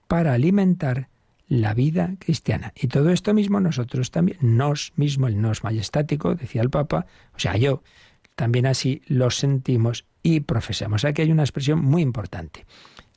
[0.07, 1.09] para alimentar
[1.47, 2.73] la vida cristiana.
[2.75, 7.39] Y todo esto mismo nosotros también, nos mismo, el nos majestático, decía el Papa, o
[7.39, 7.83] sea, yo,
[8.35, 11.05] también así lo sentimos y profesamos.
[11.05, 12.65] Aquí hay una expresión muy importante.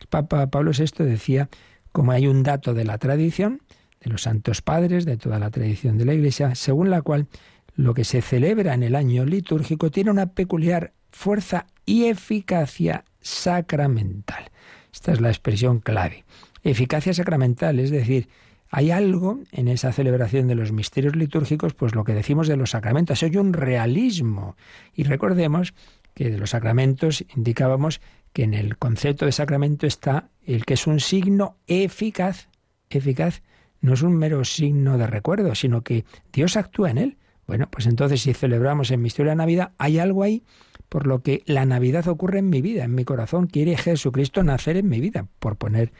[0.00, 1.48] El Papa Pablo VI decía,
[1.92, 3.62] como hay un dato de la tradición,
[4.00, 7.28] de los santos padres, de toda la tradición de la Iglesia, según la cual
[7.74, 14.50] lo que se celebra en el año litúrgico tiene una peculiar fuerza y eficacia sacramental.
[14.92, 16.24] Esta es la expresión clave
[16.70, 18.28] eficacia sacramental, es decir,
[18.70, 22.70] hay algo en esa celebración de los misterios litúrgicos, pues lo que decimos de los
[22.70, 24.56] sacramentos, hay un realismo.
[24.94, 25.74] Y recordemos
[26.14, 28.00] que de los sacramentos indicábamos
[28.32, 32.48] que en el concepto de sacramento está el que es un signo eficaz,
[32.90, 33.42] eficaz,
[33.80, 37.16] no es un mero signo de recuerdo, sino que Dios actúa en él.
[37.46, 40.42] Bueno, pues entonces si celebramos el misterio de la Navidad, hay algo ahí
[40.88, 44.76] por lo que la Navidad ocurre en mi vida, en mi corazón, quiere Jesucristo nacer
[44.76, 45.92] en mi vida, por poner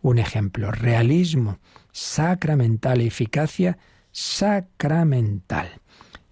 [0.00, 0.70] un ejemplo.
[0.70, 1.58] Realismo
[1.92, 3.78] sacramental, eficacia
[4.10, 5.68] sacramental.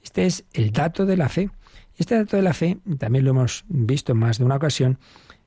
[0.02, 1.50] Este es el dato de la fe.
[1.96, 4.98] Este dato de la fe, también lo hemos visto en más de una ocasión,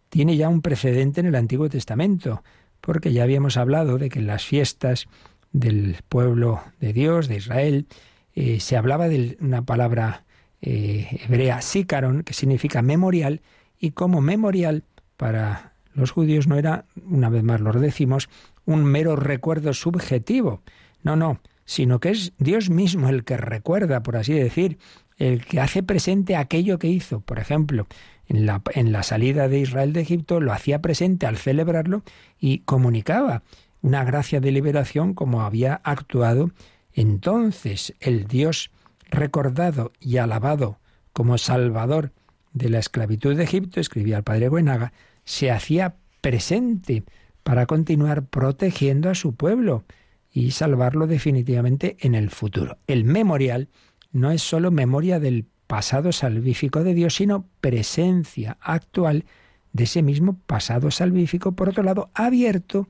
[0.10, 2.44] tiene ya un precedente en el Antiguo Testamento,
[2.80, 5.08] porque ya habíamos hablado de que en las fiestas
[5.52, 7.88] del pueblo de Dios, de Israel,
[8.36, 10.26] eh, se hablaba de una palabra
[10.62, 13.42] eh, hebrea, sícaron, que significa memorial,
[13.80, 14.84] y como memorial
[15.18, 18.30] para los judíos no era, una vez más lo decimos,
[18.66, 20.62] un mero recuerdo subjetivo.
[21.04, 24.78] No, no, sino que es Dios mismo el que recuerda, por así decir,
[25.18, 27.22] el que hace presente aquello que hizo.
[27.22, 27.88] Por ejemplo,
[28.28, 32.04] en la, en la salida de Israel de Egipto lo hacía presente al celebrarlo
[32.40, 33.44] y comunicaba
[33.82, 36.52] una gracia de liberación como había actuado
[36.94, 38.72] entonces el Dios
[39.10, 40.80] recordado y alabado
[41.12, 42.12] como Salvador
[42.54, 44.94] de la esclavitud de Egipto, escribía el padre Buenaga,
[45.26, 47.04] se hacía presente
[47.44, 49.84] para continuar protegiendo a su pueblo
[50.32, 52.78] y salvarlo definitivamente en el futuro.
[52.88, 53.70] El memorial
[54.12, 59.26] no es sólo memoria del pasado salvífico de Dios, sino presencia actual
[59.74, 62.88] de ese mismo pasado salvífico, por otro lado, abierto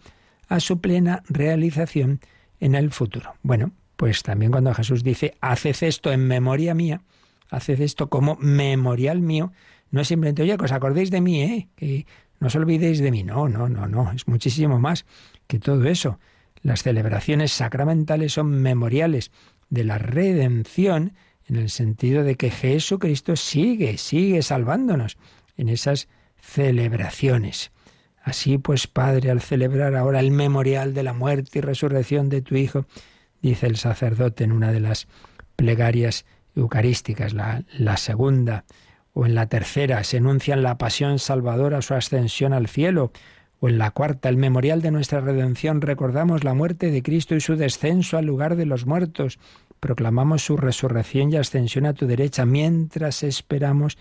[0.47, 2.19] a su plena realización
[2.59, 3.35] en el futuro.
[3.41, 7.01] Bueno, pues también cuando Jesús dice, haced esto en memoria mía,
[7.49, 9.53] haced esto como memorial mío,
[9.91, 11.41] no es simplemente, oye, que os acordéis de mí,
[11.79, 12.05] ¿eh?
[12.43, 13.23] No os olvidéis de mí.
[13.23, 15.05] No, no, no, no, es muchísimo más
[15.47, 16.19] que todo eso.
[16.61, 19.31] Las celebraciones sacramentales son memoriales
[19.69, 21.13] de la redención
[21.47, 25.17] en el sentido de que Jesucristo sigue, sigue salvándonos
[25.55, 26.09] en esas
[26.41, 27.71] celebraciones.
[28.21, 32.57] Así pues, Padre, al celebrar ahora el memorial de la muerte y resurrección de tu
[32.57, 32.85] Hijo,
[33.41, 35.07] dice el sacerdote en una de las
[35.55, 36.25] plegarias
[36.57, 38.65] eucarísticas, la, la segunda
[39.13, 43.11] o en la tercera, se enuncian la pasión salvadora, su ascensión al cielo,
[43.59, 47.39] o en la cuarta, el memorial de nuestra redención, recordamos la muerte de Cristo y
[47.39, 49.39] su descenso al lugar de los muertos,
[49.79, 53.97] proclamamos su resurrección y ascensión a tu derecha, mientras esperamos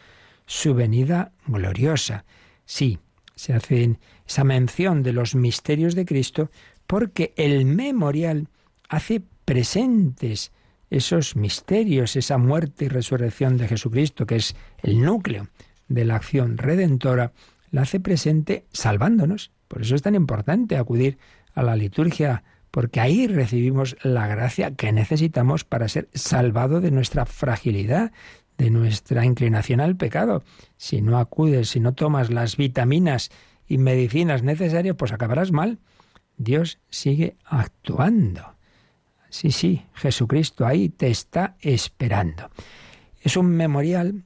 [0.47, 2.25] su venida gloriosa.
[2.65, 2.99] Sí,
[3.37, 6.51] se hace esa mención de los misterios de Cristo
[6.87, 8.49] porque el memorial
[8.89, 10.53] hace presentes
[10.93, 15.49] esos misterios, esa muerte y resurrección de Jesucristo, que es el núcleo
[15.89, 17.33] de la acción redentora,
[17.71, 19.53] la hace presente salvándonos.
[19.69, 21.17] Por eso es tan importante acudir
[21.55, 27.25] a la liturgia, porque ahí recibimos la gracia que necesitamos para ser salvados de nuestra
[27.25, 28.13] fragilidad,
[28.59, 30.43] de nuestra inclinación al pecado.
[30.77, 33.31] Si no acudes, si no tomas las vitaminas
[33.67, 35.79] y medicinas necesarias, pues acabarás mal.
[36.37, 38.52] Dios sigue actuando.
[39.33, 42.51] Sí, sí, Jesucristo ahí te está esperando.
[43.23, 44.25] Es un memorial,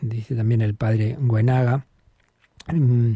[0.00, 1.86] dice también el padre Guenaga,
[2.66, 3.12] mm,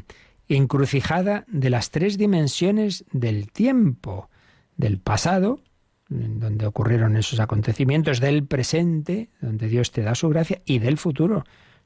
[0.48, 4.30] encrucijada de las tres dimensiones del tiempo,
[4.76, 5.58] del pasado,
[6.08, 11.42] donde ocurrieron esos acontecimientos, del presente, donde Dios te da su gracia, y del futuro.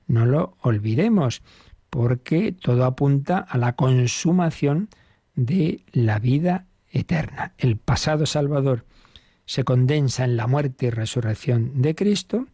[0.07, 1.43] No lo olvidemos,
[1.89, 4.91] porque todo apunta a la consumación
[5.35, 7.55] de la vida eterna.
[7.57, 8.85] El pasado salvador
[9.47, 12.47] se condensa en la muerte y resurrección de Cristo.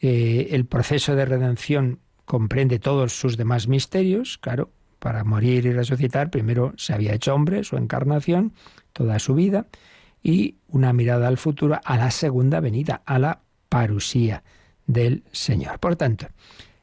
[0.00, 6.30] Eh, el proceso de redención comprende todos sus demás misterios, claro, para morir y resucitar,
[6.30, 8.52] primero se había hecho hombre, su encarnación,
[8.92, 9.66] toda su vida,
[10.22, 14.42] y una mirada al futuro, a la segunda venida, a la parusía
[14.86, 15.78] del Señor.
[15.78, 16.26] Por tanto,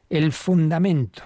[0.08, 1.22] el fundamento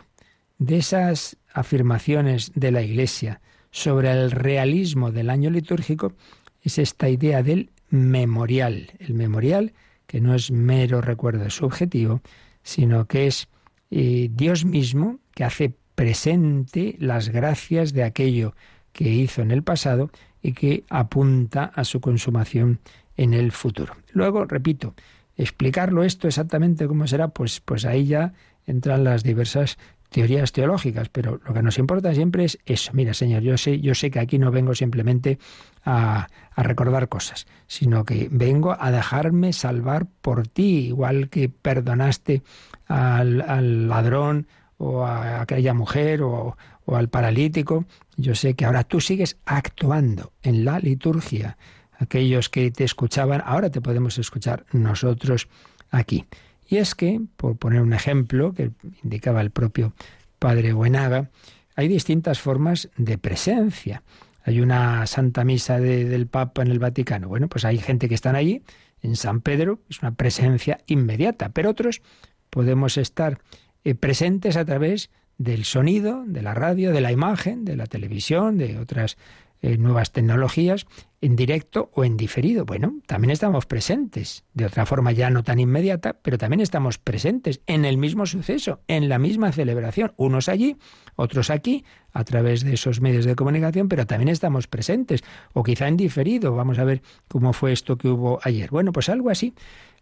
[0.59, 6.15] de esas afirmaciones de la Iglesia sobre el realismo del año litúrgico
[6.63, 8.93] es esta idea del memorial.
[8.99, 9.73] El memorial,
[10.07, 12.21] que no es mero recuerdo subjetivo,
[12.63, 13.49] sino que es
[13.91, 18.55] eh, Dios mismo que hace presente las gracias de aquello
[18.93, 20.11] que hizo en el pasado
[20.43, 22.81] y que apunta a su consumación
[23.17, 23.97] en el futuro.
[24.13, 24.95] Luego, repito,
[25.37, 28.33] explicarlo esto exactamente cómo será, pues, pues ahí ya
[28.67, 32.93] entran las diversas teorías teológicas, pero lo que nos importa siempre es eso.
[32.95, 35.39] Mira, Señor, yo sé, yo sé que aquí no vengo simplemente
[35.85, 42.43] a, recordar cosas, sino que vengo a dejarme salvar por ti, igual que perdonaste
[42.87, 47.85] al, ladrón o a aquella mujer o al paralítico.
[48.17, 51.57] Yo sé que ahora tú sigues actuando en la liturgia.
[51.99, 55.49] Aquellos que te escuchaban, ahora te podemos escuchar nosotros
[55.91, 56.27] aquí.
[56.69, 58.71] Y es que, por poner un ejemplo que
[59.03, 59.95] indicaba el propio
[60.39, 61.31] padre Buenaga,
[61.75, 64.03] hay distintas formas de presencia.
[64.45, 67.29] Hay una Santa Misa del Papa en el Vaticano.
[67.29, 68.63] Bueno, pues hay gente que están allí,
[69.03, 72.03] en San Pedro, es una presencia inmediata, pero otros
[72.51, 73.39] podemos estar
[73.85, 78.59] eh, presentes a través del sonido, de la radio, de la imagen, de la televisión,
[78.59, 79.17] de otras
[79.61, 80.87] eh, nuevas tecnologías,
[81.21, 82.65] en directo o en diferido.
[82.65, 87.61] Bueno, también estamos presentes, de otra forma ya no tan inmediata, pero también estamos presentes
[87.67, 90.77] en el mismo suceso, en la misma celebración, unos allí,
[91.17, 95.89] otros aquí, a través de esos medios de comunicación, pero también estamos presentes, o quizá
[95.89, 98.71] en diferido, vamos a ver cómo fue esto que hubo ayer.
[98.71, 99.55] Bueno, pues algo así.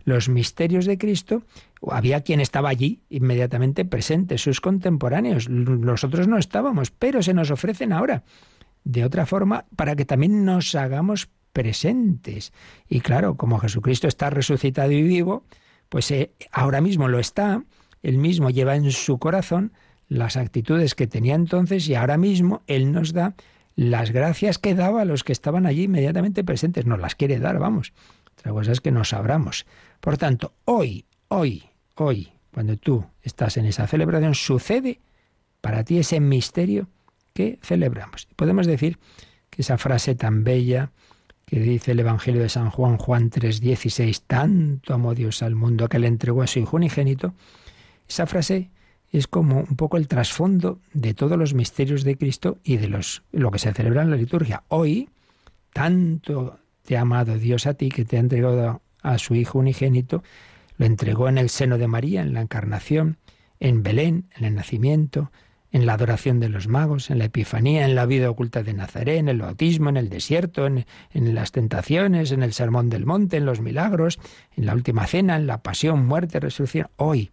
[0.05, 1.43] Los misterios de Cristo,
[1.91, 7.93] había quien estaba allí inmediatamente presente, sus contemporáneos, nosotros no estábamos, pero se nos ofrecen
[7.93, 8.23] ahora
[8.87, 12.53] de otra forma para que también nos hagamos presentes.
[12.89, 15.45] Y claro, como Jesucristo está resucitado y vivo,
[15.89, 17.65] pues eh, ahora mismo lo está,
[18.03, 19.73] él mismo lleva en su corazón
[20.09, 23.35] las actitudes que tenía entonces y ahora mismo él nos da
[23.75, 26.87] las gracias que daba a los que estaban allí inmediatamente presentes.
[26.87, 27.93] Nos las quiere dar, vamos.
[28.39, 29.67] Otra cosa es que nos abramos.
[30.01, 31.65] Por tanto, hoy, hoy,
[31.97, 35.01] hoy, cuando tú estás en esa celebración, sucede
[35.61, 36.89] para ti ese misterio
[37.37, 38.27] que celebramos.
[38.35, 38.99] Podemos decir
[39.51, 40.91] que esa frase tan bella
[41.45, 45.99] que dice el Evangelio de San Juan, Juan 3:16, tanto amó Dios al mundo que
[45.99, 47.35] le entregó a su Hijo unigénito,
[48.09, 48.71] esa frase
[49.13, 53.23] es como un poco el trasfondo de todos los misterios de Cristo y de los,
[53.33, 54.65] lo que se celebra en la liturgia.
[54.69, 55.11] Hoy,
[55.73, 60.25] tanto te ha amado Dios a ti que te ha entregado a su Hijo unigénito,
[60.79, 63.19] lo entregó en el seno de María, en la encarnación,
[63.61, 65.31] en Belén, en el nacimiento,
[65.77, 69.19] en la adoración de los magos, en la Epifanía, en la vida oculta de Nazaret,
[69.19, 73.45] en el bautismo, en el desierto, en, las tentaciones, en el sermón del monte, en
[73.45, 74.19] los milagros,
[74.57, 76.89] en la última cena, en la pasión, muerte, resurrección.
[76.97, 77.31] Hoy,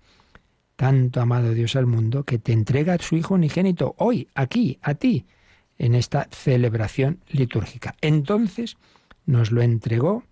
[0.75, 4.95] tanto amado Dios al mundo, que te entrega a su Hijo unigénito, hoy, aquí, a
[4.95, 5.25] ti,
[5.77, 7.95] en esta celebración litúrgica.
[8.01, 8.75] Entonces
[9.25, 10.25] nos lo entregó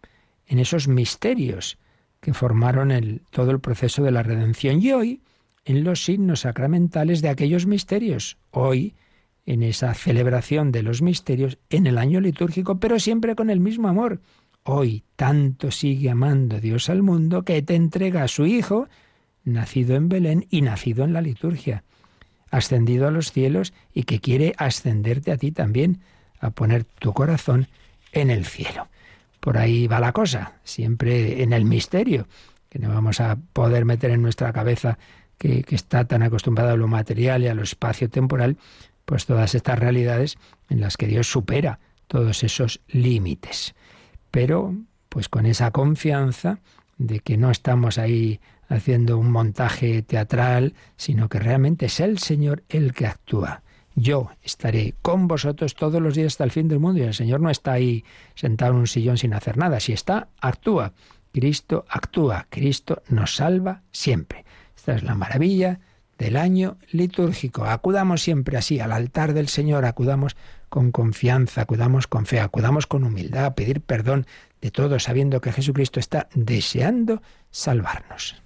[0.47, 1.77] en esos misterios
[2.19, 4.81] que formaron todo el proceso de la redención.
[4.81, 5.21] Y hoy,
[5.65, 8.37] en los signos sacramentales de aquellos misterios.
[8.51, 8.95] Hoy,
[9.45, 13.87] en esa celebración de los misterios, en el año litúrgico, pero siempre con el mismo
[13.87, 14.21] amor.
[14.63, 18.87] Hoy tanto sigue amando Dios al mundo que te entrega a su Hijo,
[19.43, 21.83] nacido en Belén y nacido en la liturgia,
[22.51, 26.01] ascendido a los cielos y que quiere ascenderte a ti también,
[26.39, 27.67] a poner tu corazón
[28.11, 28.87] en el cielo.
[29.39, 32.27] Por ahí va la cosa, siempre en el misterio,
[32.69, 34.99] que no vamos a poder meter en nuestra cabeza
[35.41, 38.57] que, está tan acostumbrado a lo material y a lo espacio-temporal,
[39.05, 40.37] pues todas estas realidades
[40.69, 43.73] en las que Dios supera todos esos límites.
[44.29, 44.75] Pero,
[45.09, 46.59] pues con esa confianza
[46.97, 52.63] de que no estamos ahí haciendo un montaje teatral, sino que realmente es el Señor
[52.69, 53.63] el que actúa.
[53.95, 57.41] Yo estaré con vosotros todos los días hasta el fin del mundo y el Señor
[57.41, 59.79] no está ahí sentado en un sillón sin hacer nada.
[59.79, 60.93] Si está, actúa.
[61.33, 62.45] Cristo actúa.
[62.49, 64.45] Cristo nos salva siempre.
[64.81, 65.79] Esta es la maravilla
[66.17, 67.65] del año litúrgico.
[67.65, 70.35] Acudamos siempre así al altar del Señor, acudamos
[70.69, 74.25] con confianza, acudamos con fe, acudamos con humildad a pedir perdón
[74.59, 78.41] de todo, sabiendo que Jesucristo está deseando salvarnos.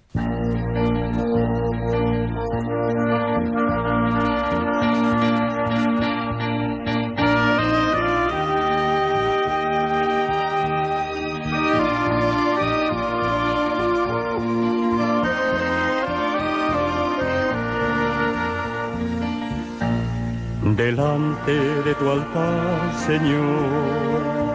[20.86, 24.54] Delante de tu altar, Señor,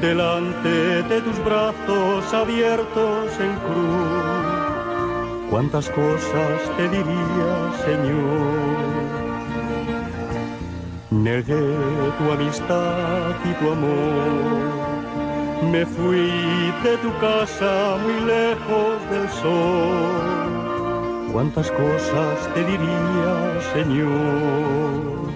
[0.00, 5.50] delante de tus brazos abiertos en cruz.
[5.50, 7.52] Cuántas cosas te diría,
[7.84, 8.72] Señor.
[11.10, 11.68] Negué
[12.18, 14.62] tu amistad y tu amor.
[15.70, 16.30] Me fui
[16.86, 20.50] de tu casa muy lejos del sol.
[21.30, 23.32] Cuántas cosas te diría,
[23.74, 25.31] Señor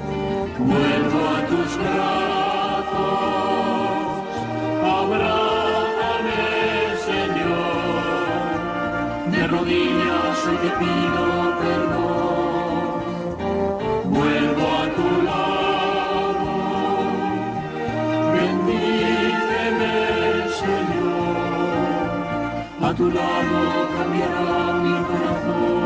[22.87, 25.86] a tu lado cambiará mi corazón.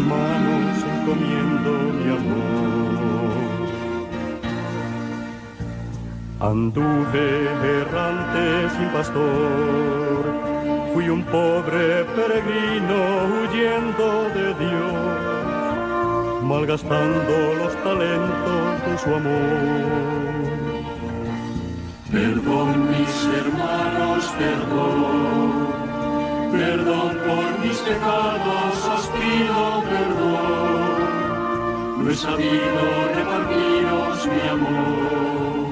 [0.00, 3.30] Manos encomiendo mi amor.
[6.40, 7.26] Anduve
[7.80, 10.22] errante sin pastor,
[10.92, 12.98] fui un pobre peregrino
[13.42, 14.20] huyendo
[16.50, 20.50] malgastando los talentos de su amor.
[22.10, 25.79] Perdón mis hermanos, perdón,
[26.50, 31.00] perdón por mis pecados, os pido perdón.
[32.02, 32.82] No he sabido
[33.14, 35.69] repartiros mi amor.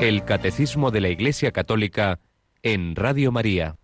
[0.00, 2.20] El Catecismo de la Iglesia Católica
[2.62, 3.76] en Radio María.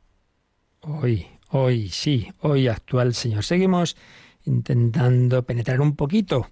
[0.81, 3.43] Hoy, hoy, sí, hoy actual Señor.
[3.43, 3.97] Seguimos
[4.45, 6.51] intentando penetrar un poquito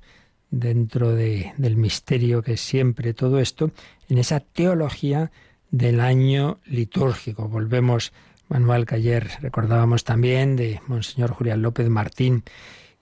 [0.51, 3.71] dentro de, del misterio que es siempre todo esto,
[4.09, 5.31] en esa teología
[5.71, 7.49] del año litúrgico.
[7.49, 8.13] Volvemos,
[8.49, 12.43] Manuel, que ayer recordábamos también de Monseñor Julián López Martín.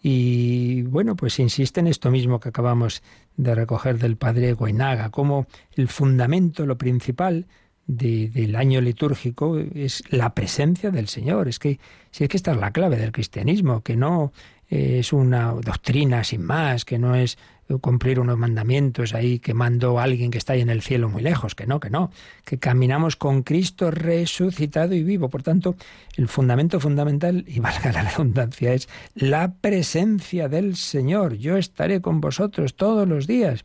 [0.02, 3.02] Y bueno, pues insiste en esto mismo que acabamos
[3.36, 7.46] de recoger del padre Goenaga, como el fundamento, lo principal
[7.86, 11.48] de, del año litúrgico es la presencia del Señor.
[11.48, 11.78] Es que,
[12.10, 14.32] si es que esta es la clave del cristianismo, que no
[14.68, 17.36] es una doctrina sin más, que no es
[17.78, 21.54] cumplir unos mandamientos ahí que mandó alguien que está ahí en el cielo muy lejos,
[21.54, 22.10] que no, que no,
[22.44, 25.28] que caminamos con Cristo resucitado y vivo.
[25.28, 25.76] Por tanto,
[26.16, 31.34] el fundamento fundamental, y valga la redundancia, es la presencia del Señor.
[31.34, 33.64] Yo estaré con vosotros todos los días.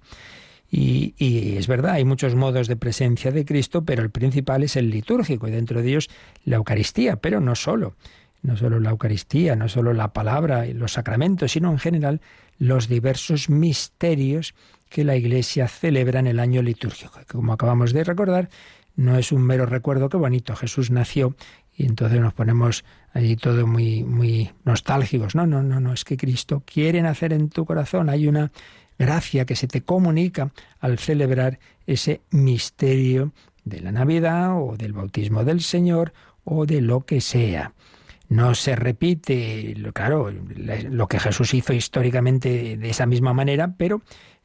[0.70, 4.76] Y, y, es verdad, hay muchos modos de presencia de Cristo, pero el principal es
[4.76, 6.10] el litúrgico y dentro de ellos
[6.44, 7.96] la Eucaristía, pero no solo,
[8.42, 12.22] no solo la Eucaristía, no solo la palabra y los sacramentos, sino en general
[12.58, 14.54] los diversos misterios
[14.90, 17.20] que la Iglesia celebra en el año litúrgico.
[17.28, 18.50] Como acabamos de recordar,
[18.96, 21.36] no es un mero recuerdo que bonito, Jesús nació
[21.76, 25.36] y entonces nos ponemos ahí todo muy muy nostálgicos.
[25.36, 28.52] No, no, no, no, es que Cristo quiere nacer en tu corazón, hay una
[28.98, 33.34] gracia que se te comunica al celebrar ese misterio
[33.66, 36.14] de la Navidad o del bautismo del Señor
[36.46, 37.74] o de lo que sea.
[38.36, 44.02] No se repite, claro, lo que Jesús hizo históricamente de esa misma manera, pero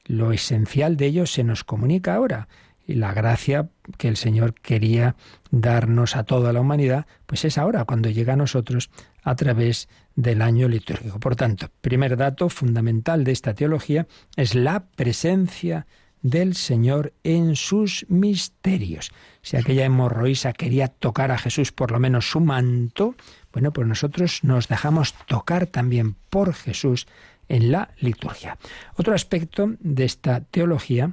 [0.07, 2.49] lo esencial de ello se nos comunica ahora.
[2.87, 3.69] Y la gracia
[3.99, 5.17] que el Señor quería
[5.51, 8.91] darnos a toda la humanidad, pues es ahora, cuando llega a nosotros
[9.23, 11.19] a través del año litúrgico.
[11.21, 15.87] Por tanto, primer dato fundamental de esta teología es la presencia
[16.23, 19.11] del Señor en sus misterios.
[19.43, 23.15] Si aquella hemorroísa quería tocar a Jesús por lo menos su manto,
[23.53, 27.07] bueno, pues nosotros nos dejamos tocar también por Jesús
[27.49, 28.59] en la liturgia.
[28.97, 31.13] Otro aspecto de esta teología,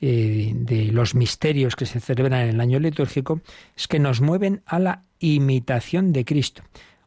[0.00, 3.40] eh, de los misterios que se celebran en el año litúrgico,
[3.76, 6.62] es que nos mueven a la imitación de Cristo.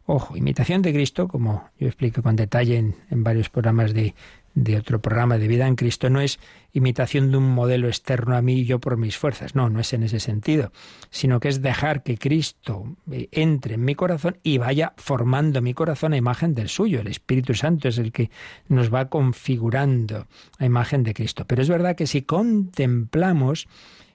[0.05, 4.13] Ojo, imitación de Cristo, como yo explico con detalle en, en varios programas de,
[4.53, 6.39] de otro programa de vida en Cristo no es
[6.73, 9.55] imitación de un modelo externo a mí y yo por mis fuerzas.
[9.55, 10.71] No, no es en ese sentido,
[11.09, 15.73] sino que es dejar que Cristo eh, entre en mi corazón y vaya formando mi
[15.73, 17.01] corazón a imagen del suyo.
[17.01, 18.29] El Espíritu Santo es el que
[18.67, 20.27] nos va configurando
[20.59, 21.45] a imagen de Cristo.
[21.45, 23.67] Pero es verdad que si contemplamos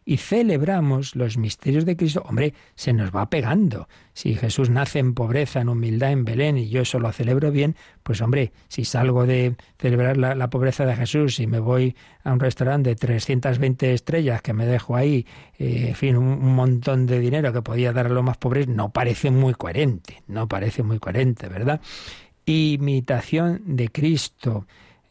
[0.08, 3.88] y celebramos los misterios de Cristo, hombre, se nos va pegando.
[4.14, 7.74] Si Jesús nace en pobreza, en humildad en Belén y yo eso lo celebro bien,
[8.04, 12.38] pues hombre, si salgo de celebrar la, pobreza de Jesús y me voy a un
[12.38, 15.26] restaurante de 320 estrellas que me dejo ahí,
[15.58, 18.68] eh, en fin, un, un, montón de dinero que podía dar a los más pobres,
[18.68, 21.80] no parece muy coherente, no parece muy coherente, ¿verdad?
[22.44, 24.68] Imitación de Cristo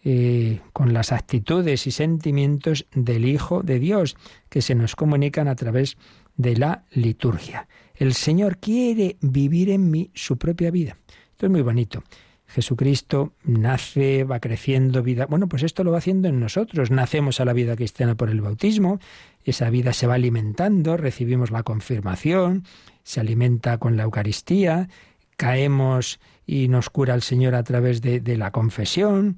[0.08, 4.16] eh, con las actitudes y sentimientos del Hijo de Dios
[4.50, 5.98] que se nos comunican a través
[6.38, 7.68] de la liturgia.
[7.96, 10.98] El Señor quiere vivir en mí su propia vida.
[11.32, 12.04] Esto es muy bonito.
[12.46, 15.26] Jesucristo nace, va creciendo vida.
[15.26, 16.92] Bueno, pues esto lo va haciendo en nosotros.
[16.92, 19.00] Nacemos a la vida cristiana por el bautismo,
[19.44, 22.64] esa vida se va alimentando, recibimos la confirmación,
[23.04, 24.88] se alimenta con la Eucaristía,
[25.36, 29.38] caemos y nos cura el Señor a través de, de la confesión,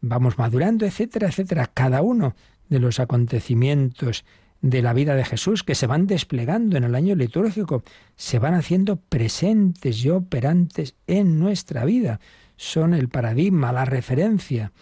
[0.00, 1.70] vamos madurando, etcétera, etcétera.
[1.72, 2.34] Cada uno
[2.68, 4.24] de los acontecimientos
[4.60, 7.82] de la vida de Jesús que se van desplegando en el año litúrgico,
[8.16, 12.20] se van haciendo presentes y operantes en nuestra vida.
[12.56, 14.72] Son el paradigma, la referencia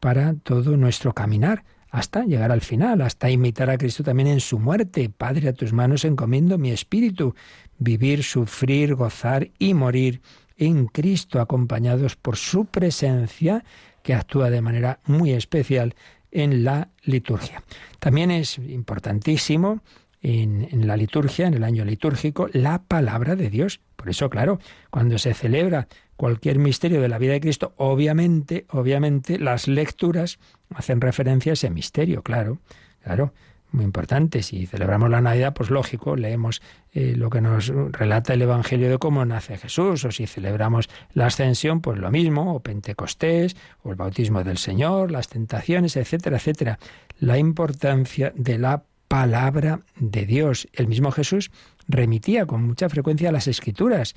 [0.00, 4.58] para todo nuestro caminar hasta llegar al final, hasta imitar a Cristo también en su
[4.58, 5.08] muerte.
[5.08, 7.34] Padre, a tus manos encomiendo mi espíritu,
[7.78, 10.20] vivir, sufrir, gozar y morir
[10.56, 13.64] en Cristo, acompañados por su presencia,
[14.06, 15.96] que actúa de manera muy especial
[16.30, 17.64] en la liturgia.
[17.98, 19.80] También es importantísimo
[20.22, 23.80] en, en, la liturgia, en el año litúrgico, la palabra de Dios.
[23.96, 29.40] Por eso, claro, cuando se celebra cualquier misterio de la vida de Cristo, obviamente, obviamente,
[29.40, 30.38] las lecturas
[30.72, 32.60] hacen referencia a ese misterio, claro,
[33.02, 33.32] claro
[33.72, 34.42] muy importante.
[34.42, 36.62] Si celebramos la Navidad, pues lógico, leemos
[36.92, 41.26] eh, lo que nos relata el Evangelio de cómo nace Jesús, o si celebramos la
[41.26, 46.78] Ascensión, pues lo mismo, o Pentecostés, o el bautismo del Señor, las tentaciones, etcétera, etcétera.
[47.18, 50.68] La importancia de la palabra de Dios.
[50.72, 51.50] El mismo Jesús
[51.88, 54.14] remitía con mucha frecuencia a las Escrituras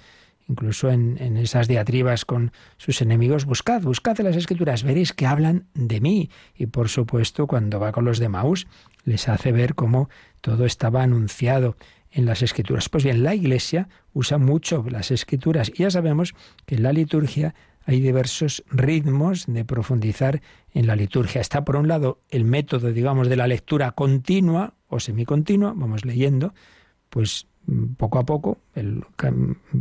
[0.50, 5.68] incluso en, en, esas diatribas con sus enemigos, buscad, buscad las escrituras, veréis que hablan
[5.74, 6.30] de mí.
[6.56, 8.68] Y por supuesto, cuando va con los de Maús,
[9.06, 10.10] les hace ver cómo
[10.42, 11.78] todo estaba anunciado
[12.12, 12.90] en las escrituras.
[12.90, 16.34] Pues bien, la Iglesia usa mucho las escrituras y ya sabemos
[16.66, 17.54] que en la liturgia
[17.86, 20.42] hay diversos ritmos de profundizar
[20.74, 21.42] en la liturgia.
[21.42, 26.54] Está por un lado el método, digamos, de la lectura continua o semicontinua, vamos leyendo,
[27.10, 27.48] pues
[27.98, 28.60] poco a poco,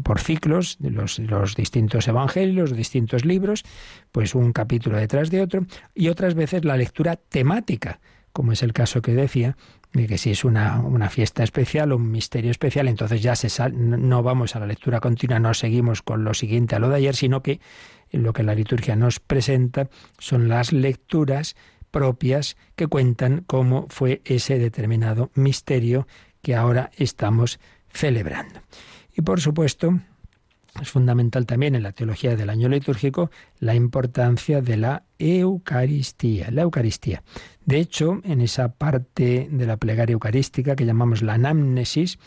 [0.03, 3.65] por ciclos, los, los distintos evangelios, los distintos libros,
[4.13, 8.01] pues un capítulo detrás de otro, y otras veces la lectura temática,
[8.33, 9.57] como es el caso que decía,
[9.93, 13.49] de que si es una, una fiesta especial o un misterio especial, entonces ya se
[13.71, 17.17] no vamos a la lectura continua, no seguimos con lo siguiente a lo de ayer,
[17.17, 17.61] sino que
[18.11, 21.57] lo que la liturgia nos presenta son las lecturas
[21.91, 26.07] propias que cuentan cómo fue ese determinado misterio
[26.43, 27.59] que ahora estamos
[27.93, 28.61] celebrando.
[29.17, 29.99] Y por supuesto,
[30.81, 36.63] es fundamental también en la teología del año litúrgico la importancia de la Eucaristía, la
[36.63, 37.23] Eucaristía.
[37.65, 42.19] De hecho, en esa parte de la plegaria eucarística que llamamos la anamnesis,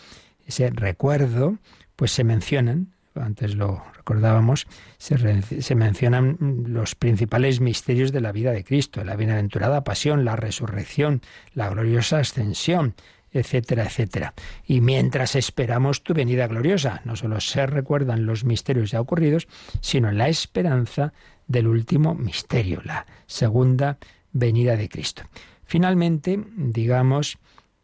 [0.45, 1.57] ese recuerdo,
[1.95, 6.37] pues se mencionan, antes lo recordábamos, se, se, mencionan
[6.67, 11.21] los principales misterios de la vida de Cristo, la bienaventurada pasión, la resurrección,
[11.53, 12.95] la gloriosa ascensión,
[13.31, 14.33] etcétera, etcétera.
[14.65, 19.47] Y mientras esperamos tu venida gloriosa, no solo se recuerdan los misterios ya ocurridos,
[19.79, 21.13] sino la esperanza
[21.47, 23.97] del último misterio, la segunda
[24.31, 25.23] venida de Cristo.
[25.63, 27.37] Finalmente, digamos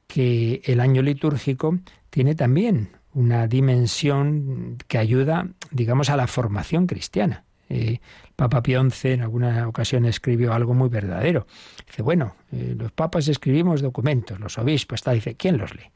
[0.07, 1.79] que el año litúrgico
[2.09, 7.43] tiene también una dimensión que ayuda, digamos, a la formación cristiana.
[7.69, 7.99] Eh,
[8.37, 11.47] Papa Pío XI en alguna ocasión escribió algo muy verdadero.
[11.87, 15.89] Dice, bueno, eh, los papas escribimos documentos, los obispos, está, dice, ¿quién los lee?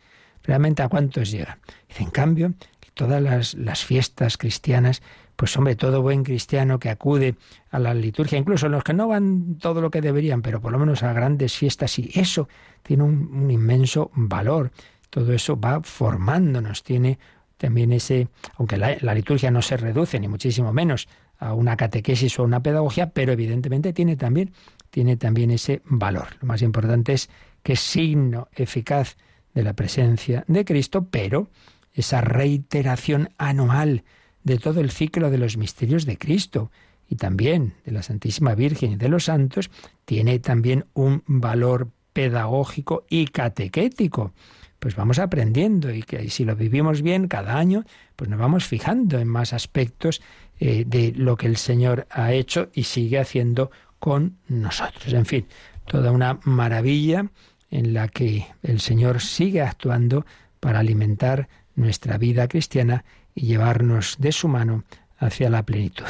[0.44, 1.60] Realmente a cuántos llega.
[1.88, 2.54] Dice, en cambio,
[2.96, 5.04] todas las, las fiestas cristianas,
[5.36, 7.36] pues hombre, todo buen cristiano que acude
[7.70, 10.80] a la liturgia, incluso los que no van todo lo que deberían, pero por lo
[10.80, 12.50] menos a grandes fiestas, y eso
[12.82, 14.72] tiene un, inmenso valor.
[15.12, 17.20] Todo eso va formándonos, tiene
[17.58, 21.08] también ese, aunque la, liturgia no se reduce, ni muchísimo menos,
[21.42, 24.54] a una catequesis o una pedagogía, pero evidentemente tiene también,
[24.92, 26.28] tiene también ese valor.
[26.40, 27.30] Lo más importante es
[27.64, 29.18] que es signo eficaz
[29.54, 31.50] de la presencia de Cristo, pero
[31.94, 34.04] esa reiteración anual
[34.44, 36.72] de todo el ciclo de los misterios de Cristo
[37.10, 39.72] y también de la Santísima Virgen y de los santos,
[40.06, 44.32] tiene también un valor pedagógico y catequético.
[44.80, 47.84] Pues vamos aprendiendo y que si lo vivimos bien cada año,
[48.16, 50.22] pues nos vamos fijando en más aspectos
[50.64, 55.12] eh, de lo que el Señor ha hecho y sigue haciendo con nosotros.
[55.12, 55.48] En fin,
[55.88, 57.32] toda una maravilla
[57.72, 60.24] en la que el Señor sigue actuando
[60.60, 64.84] para alimentar nuestra vida cristiana y llevarnos de su mano
[65.18, 66.06] hacia la plenitud.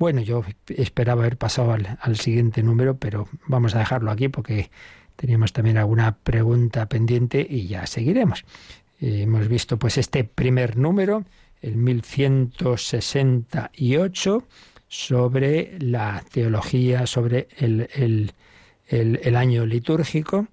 [0.00, 4.72] Bueno, yo esperaba haber pasado al, siguiente número, pero vamos a dejarlo aquí porque
[5.14, 8.44] teníamos también alguna pregunta pendiente y ya seguiremos.
[9.00, 11.24] Eh, hemos visto pues este primer número
[11.62, 14.46] el 1168,
[14.88, 18.34] sobre la teología, sobre el, el,
[18.88, 20.48] el, año litúrgico.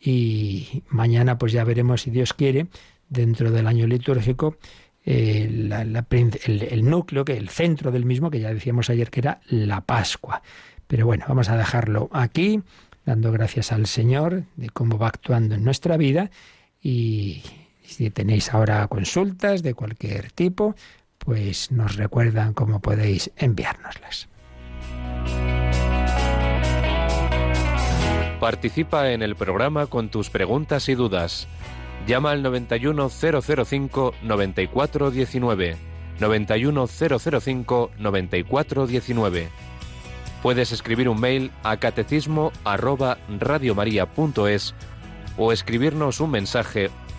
[0.00, 2.68] Y mañana pues ya veremos, si Dios quiere,
[3.08, 4.58] dentro del año litúrgico,
[5.04, 9.18] eh, la, el, el, núcleo, que el centro del mismo, que ya decíamos ayer que
[9.20, 10.42] era la Pascua.
[10.86, 12.62] Pero bueno, vamos a dejarlo aquí,
[13.04, 16.30] dando gracias al Señor de cómo va actuando en nuestra vida
[16.82, 17.42] y,
[17.90, 20.74] si tenéis ahora consultas de cualquier tipo,
[21.18, 24.28] pues nos recuerdan cómo podéis enviárnoslas.
[28.40, 31.46] Participa en el programa con tus preguntas y dudas.
[32.06, 35.76] Llama al 91005 9419.
[36.20, 39.48] 91005 9419.
[40.42, 42.50] Puedes escribir un mail a catecismo
[45.36, 46.90] o escribirnos un mensaje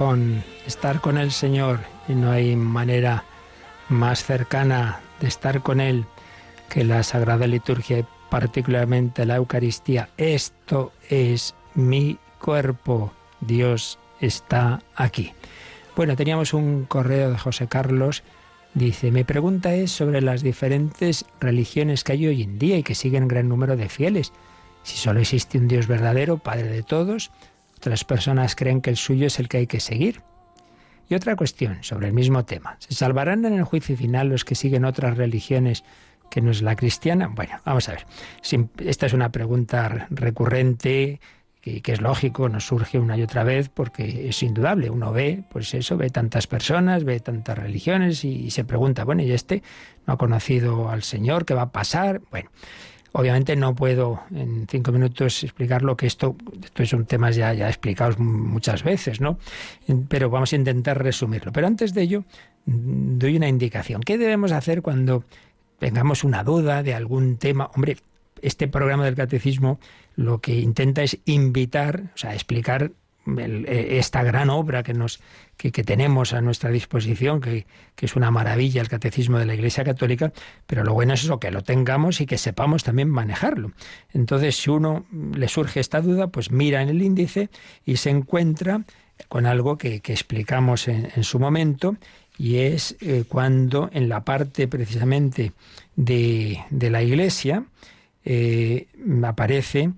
[0.00, 3.24] corazón, estar con el Señor y no hay manera
[3.90, 6.06] más cercana de estar con Él
[6.70, 10.08] que la Sagrada Liturgia y particularmente la Eucaristía.
[10.16, 13.12] Esto es mi cuerpo.
[13.42, 15.34] Dios está aquí.
[15.94, 18.22] Bueno, teníamos un correo de José Carlos.
[18.72, 22.94] Dice, mi pregunta es sobre las diferentes religiones que hay hoy en día y que
[22.94, 24.32] siguen gran número de fieles.
[24.82, 27.30] Si solo existe un Dios verdadero, Padre de todos,
[27.80, 30.20] otras personas creen que el suyo es el que hay que seguir.
[31.08, 32.76] Y otra cuestión sobre el mismo tema.
[32.78, 35.82] ¿Se salvarán en el juicio final los que siguen otras religiones
[36.30, 37.28] que no es la cristiana?
[37.28, 38.06] Bueno, vamos a ver.
[38.78, 41.20] Esta es una pregunta recurrente
[41.62, 44.90] que, es lógico, nos surge una y otra vez porque es indudable.
[44.90, 49.32] Uno ve, pues eso, ve tantas personas, ve tantas religiones y, se pregunta, bueno, ¿y
[49.32, 49.62] este
[50.06, 51.46] no ha conocido al Señor?
[51.46, 52.20] ¿Qué va a pasar?
[52.30, 52.50] Bueno.
[53.12, 57.68] Obviamente no puedo en cinco minutos explicar lo que esto, esto son temas ya, ya
[57.68, 59.38] explicados muchas veces, ¿no?
[60.08, 61.52] Pero vamos a intentar resumirlo.
[61.52, 62.24] Pero antes de ello,
[62.66, 64.00] doy una indicación.
[64.02, 65.24] ¿Qué debemos hacer cuando
[65.78, 67.70] tengamos una duda de algún tema?
[67.74, 67.96] Hombre,
[68.42, 69.80] este programa del catecismo
[70.16, 72.92] lo que intenta es invitar, o sea, explicar
[73.26, 75.20] eh, esta gran obra que nos
[75.56, 79.84] que, tenemos a nuestra disposición, que, que, es una maravilla el catecismo de la Iglesia
[79.84, 80.32] Católica,
[80.66, 83.72] pero lo bueno es eso, que lo tengamos y que sepamos también manejarlo.
[84.14, 85.04] Entonces, si uno
[85.34, 87.50] le surge esta duda, pues mira en el índice
[87.84, 88.84] y se encuentra
[89.28, 91.96] con algo que, explicamos en, su momento,
[92.38, 95.52] y es eh, cuando en la parte precisamente
[95.94, 97.64] de, de la Iglesia
[98.24, 98.86] eh,
[99.24, 99.90] aparece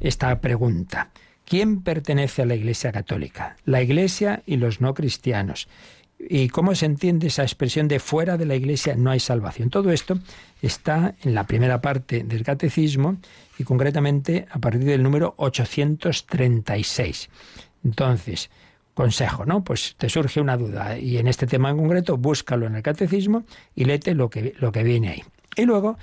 [0.00, 1.10] esta pregunta.
[1.46, 3.56] ¿Quién pertenece a la Iglesia Católica?
[3.64, 5.68] La Iglesia y los no cristianos.
[6.18, 9.70] ¿Y cómo se entiende esa expresión de fuera de la Iglesia no hay salvación?
[9.70, 10.18] Todo esto
[10.60, 13.18] está en la primera parte del Catecismo
[13.58, 17.28] y concretamente a partir del número 836.
[17.84, 18.50] Entonces,
[18.94, 19.62] consejo, ¿no?
[19.62, 23.44] Pues te surge una duda y en este tema en concreto búscalo en el Catecismo
[23.76, 25.22] y léete lo que, lo que viene ahí.
[25.54, 25.96] Y luego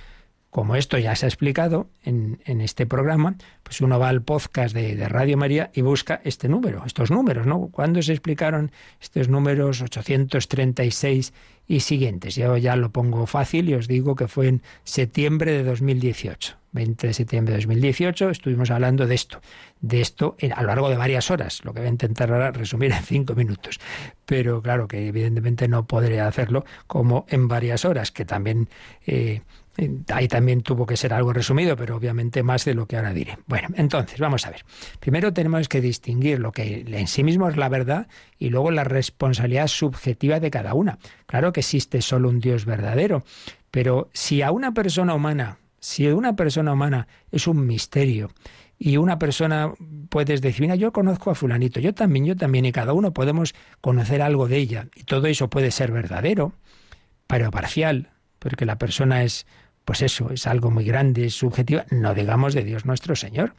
[0.54, 5.10] como esto ya se ha explicado en, este programa, pues uno va al podcast de,
[5.10, 7.70] Radio María y busca este número, estos números, ¿no?
[7.72, 11.34] ¿Cuándo se explicaron estos números 836
[11.68, 12.36] y siguientes?
[12.36, 16.57] Yo ya lo pongo fácil y os digo que fue en septiembre de 2018.
[16.74, 19.41] 20 de septiembre de 2018 estuvimos hablando de esto,
[19.80, 22.91] de esto a lo largo de varias horas, lo que voy a intentar ahora resumir
[22.91, 23.80] en cinco minutos.
[24.26, 28.70] Pero claro que evidentemente no podré hacerlo como en varias horas, que también
[29.05, 29.41] eh,
[30.14, 33.39] Ahí también tuvo que ser algo resumido, pero obviamente más de lo que ahora diré.
[33.47, 34.64] Bueno, entonces, vamos a ver.
[34.99, 38.07] Primero tenemos que distinguir lo que en sí mismo es la verdad
[38.38, 40.99] y luego la responsabilidad subjetiva de cada una.
[41.26, 43.24] Claro que existe solo un Dios verdadero,
[43.72, 48.32] pero si a una persona humana, si una persona humana es un misterio,
[48.78, 49.72] y una persona
[50.10, 53.56] puedes decir, mira, yo conozco a fulanito, yo también, yo también, y cada uno podemos
[53.80, 56.51] conocer algo de ella, y todo eso puede ser verdadero,
[57.28, 59.45] pero parcial, porque la persona es
[59.86, 63.54] pues eso, es algo muy grande, es subjetiva, no digamos de Dios nuestro Señor.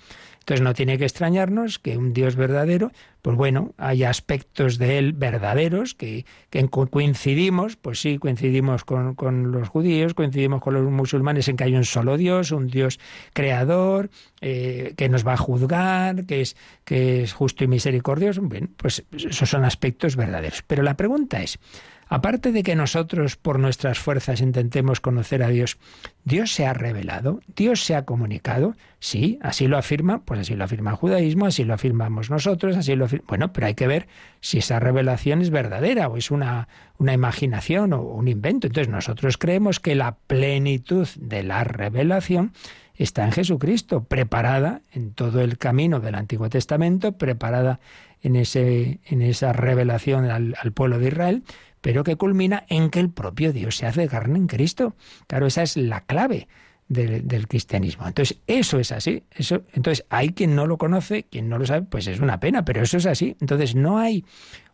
[0.44, 2.92] Entonces no tiene que extrañarnos que un Dios verdadero,
[3.22, 9.52] pues bueno, hay aspectos de él verdaderos que, que coincidimos, pues sí, coincidimos con, con,
[9.52, 13.00] los judíos, coincidimos con los musulmanes en que hay un solo Dios, un Dios
[13.32, 14.10] creador,
[14.42, 18.42] eh, que nos va a juzgar, que es, que es justo y misericordioso.
[18.42, 20.62] Bien, pues esos son aspectos verdaderos.
[20.66, 21.58] Pero la pregunta es,
[22.06, 25.78] Aparte de que nosotros por nuestras fuerzas intentemos conocer a Dios,
[26.24, 27.40] ¿Dios se ha revelado?
[27.56, 28.74] ¿Dios se ha comunicado?
[29.00, 32.94] Sí, así lo afirma, pues así lo afirma el judaísmo, así lo afirmamos nosotros, así
[32.94, 33.24] lo afirma...
[33.28, 34.06] Bueno, pero hay que ver
[34.40, 38.66] si esa revelación es verdadera o es una, una imaginación o un invento.
[38.66, 42.52] Entonces nosotros creemos que la plenitud de la revelación
[42.96, 47.80] está en Jesucristo, preparada en todo el camino del Antiguo Testamento, preparada
[48.22, 51.42] en, ese, en esa revelación al, al pueblo de Israel,
[51.84, 54.96] pero que culmina en que el propio Dios se hace carne en Cristo.
[55.26, 56.48] Claro, esa es la clave
[56.88, 58.06] del, cristianismo.
[58.06, 59.24] Entonces, eso es así.
[59.30, 62.64] Eso, entonces, hay quien no lo conoce, quien no lo sabe, pues es una pena,
[62.64, 63.36] pero eso es así.
[63.38, 64.24] Entonces, no hay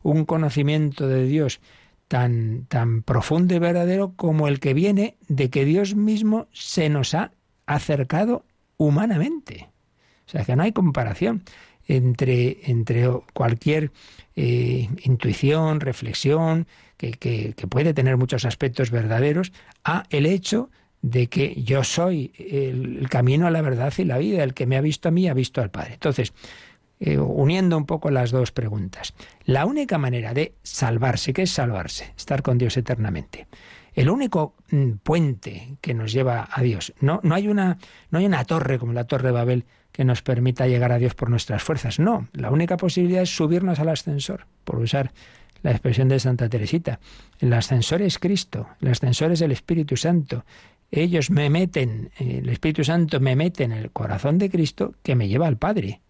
[0.04, 1.61] un conocimiento de Dios
[2.06, 7.14] tan, tan profundo y verdadero como el que viene de que Dios mismo se nos
[7.14, 7.32] ha
[7.66, 8.44] acercado
[8.76, 9.68] humanamente.
[10.28, 11.42] O sea, que no hay comparación
[11.91, 13.91] entre, entre cualquier
[14.36, 16.66] eh, intuición, reflexión,
[16.97, 19.53] que, puede tener muchos aspectos verdaderos,
[19.84, 20.70] a el hecho
[21.03, 24.76] de que yo soy el, camino a la verdad y la vida, el que me
[24.76, 25.95] ha visto a mí ha visto al Padre.
[25.95, 26.32] Entonces,
[27.01, 29.14] eh, uniendo un poco las dos preguntas,
[29.45, 32.12] la única manera de salvarse, ¿qué es salvarse?
[32.16, 33.49] Estar con Dios eternamente.
[33.95, 36.93] El único mm, puente que nos lleva a Dios.
[37.01, 37.78] No, no, hay una,
[38.11, 41.14] no hay una torre como la Torre de Babel que nos permita llegar a Dios
[41.14, 41.99] por nuestras fuerzas.
[41.99, 45.12] No, la única posibilidad es subirnos al ascensor, por usar
[45.62, 47.01] la expresión de Santa Teresita.
[47.38, 50.45] El ascensor es Cristo, el ascensor es el Espíritu Santo.
[50.91, 55.28] Ellos me meten, el Espíritu Santo me mete en el corazón de Cristo que me
[55.28, 56.01] lleva al Padre,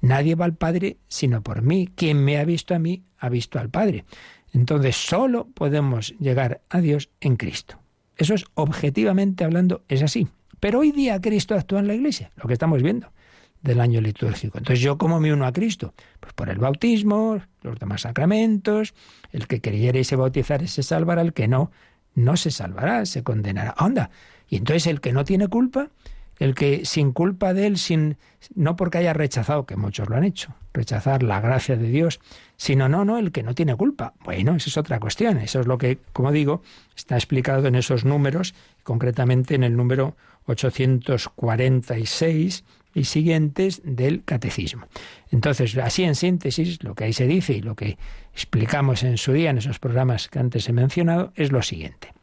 [0.00, 1.88] nadie va al Padre sino por mí.
[1.94, 4.04] Quien me ha visto a mí, ha visto al Padre.
[4.52, 7.78] Entonces solo podemos llegar a Dios en Cristo.
[8.16, 10.28] Eso es objetivamente hablando, es así.
[10.64, 13.12] Pero hoy día Cristo actúa en la iglesia, lo que estamos viendo
[13.60, 14.56] del año litúrgico.
[14.56, 15.92] Entonces, ¿yo cómo me uno a Cristo?
[16.20, 18.94] Pues por el bautismo, los demás sacramentos,
[19.30, 21.70] el que creyere y se bautizare se salvará, el que no,
[22.14, 23.74] no se salvará, se condenará.
[23.78, 24.08] Onda.
[24.48, 25.90] Y entonces el que no tiene culpa,
[26.38, 28.16] el que sin culpa de él, sin
[28.54, 32.20] no porque haya rechazado, que muchos lo han hecho, rechazar la gracia de Dios,
[32.56, 34.14] sino no, no, el que no tiene culpa.
[34.24, 35.36] Bueno, esa es otra cuestión.
[35.36, 36.62] Eso es lo que, como digo,
[36.96, 40.16] está explicado en esos números, concretamente en el número
[40.46, 42.64] 846
[42.94, 44.86] y siguientes del catecismo.
[45.30, 47.98] Entonces, así en síntesis, lo que ahí se dice y lo que
[48.32, 52.14] explicamos en su día en esos programas que antes he mencionado es lo siguiente.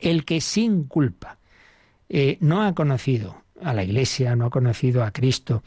[0.00, 1.38] El que sin culpa
[2.08, 5.62] eh, no ha conocido a la Iglesia, no ha conocido a Cristo,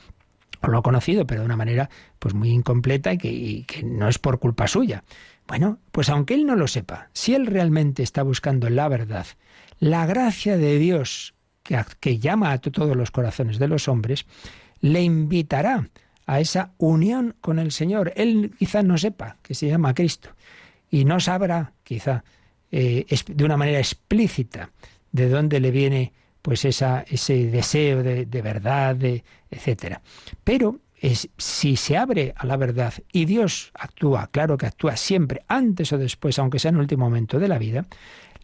[0.61, 3.83] o lo ha conocido, pero de una manera pues muy incompleta y que, y que
[3.83, 5.03] no es por culpa suya.
[5.47, 9.25] Bueno, pues aunque él no lo sepa, si él realmente está buscando la verdad,
[9.79, 11.33] la gracia de Dios
[11.99, 14.25] que, llama a todos los corazones de los hombres,
[14.81, 15.89] le invitará
[16.25, 18.13] a esa unión con el Señor.
[18.15, 20.29] Él quizá no sepa que se llama Cristo
[20.89, 22.23] y no sabrá quizá
[22.71, 24.71] eh, de una manera explícita
[25.11, 30.01] de dónde le viene pues esa, ese deseo de, verdad, de, etcétera.
[30.43, 30.79] Pero
[31.37, 35.97] si se abre a la verdad y Dios actúa, claro que actúa siempre, antes o
[35.97, 37.85] después, aunque sea en el último momento de la vida,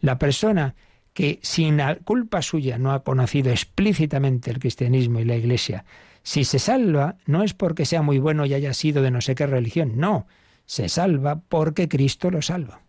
[0.00, 0.74] la persona
[1.16, 5.86] que sin culpa suya no ha conocido explícitamente el cristianismo y la Iglesia,
[6.22, 9.34] si se salva no es porque sea muy bueno y haya sido de no sé
[9.34, 10.26] qué religión, no,
[10.66, 12.82] se salva porque Cristo lo salva.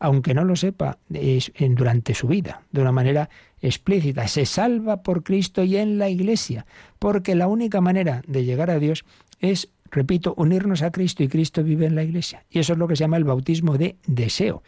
[0.00, 3.28] Aunque no lo sepa durante su vida, de una manera
[3.60, 6.64] explícita, se salva por Cristo y en la Iglesia,
[6.98, 9.04] porque la única manera de llegar a Dios
[9.40, 12.46] es, repito, unirnos a Cristo y Cristo vive en la Iglesia.
[12.48, 14.62] Y eso es lo que se llama el bautismo de deseo.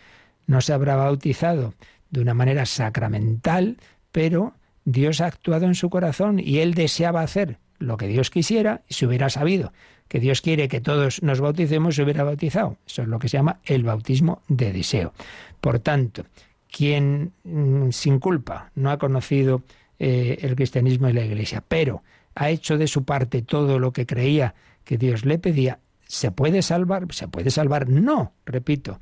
[0.46, 1.72] No se habrá bautizado
[2.10, 3.78] de una manera sacramental,
[4.12, 4.54] pero
[4.84, 8.94] Dios ha actuado en su corazón y él deseaba hacer lo que Dios quisiera y
[8.94, 9.72] si hubiera sabido
[10.08, 12.78] que Dios quiere que todos nos bauticemos, se hubiera bautizado.
[12.86, 15.12] Eso es lo que se llama el bautismo de deseo.
[15.60, 16.24] Por tanto,
[16.70, 19.62] quien mm, sin culpa no ha conocido
[19.98, 22.02] eh, el cristianismo y la iglesia, pero
[22.34, 24.54] ha hecho de su parte todo lo que creía
[24.84, 27.06] que Dios le pedía, ¿se puede salvar?
[27.10, 27.88] ¿Se puede salvar?
[27.88, 28.98] No, repito,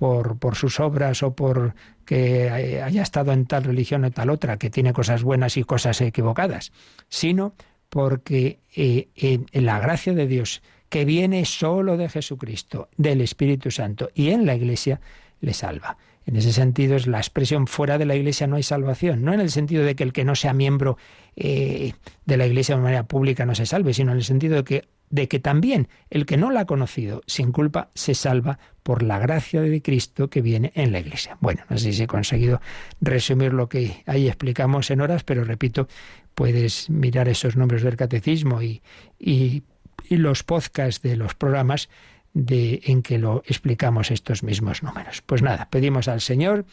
[0.00, 1.74] por, sus obras o por
[2.06, 2.48] que
[2.82, 6.72] haya estado en tal religión o tal otra, que tiene cosas buenas y cosas equivocadas,
[7.10, 7.52] sino
[7.90, 9.08] porque eh,
[9.52, 14.54] la gracia de Dios, que viene solo de Jesucristo, del Espíritu Santo y en la
[14.54, 15.02] Iglesia,
[15.42, 15.98] le salva.
[16.24, 19.40] En ese sentido es la expresión fuera de la Iglesia no hay salvación, no en
[19.40, 20.96] el sentido de que el que no sea miembro
[21.36, 21.92] eh,
[22.24, 24.84] de la Iglesia de manera pública no se salve, sino en el sentido de que
[25.10, 29.18] de que también el que no la ha conocido sin culpa se salva por la
[29.18, 31.36] gracia de Cristo que viene en la Iglesia.
[31.40, 32.60] Bueno, no sé si he conseguido
[33.00, 35.88] resumir lo que ahí explicamos en horas, pero repito,
[36.34, 38.82] puedes mirar esos nombres del catecismo y,
[39.18, 39.64] y,
[40.08, 41.88] los podcasts de los programas
[42.32, 45.22] de, en que lo explicamos estos mismos números.
[45.22, 46.64] Pues nada, pedimos al Señor,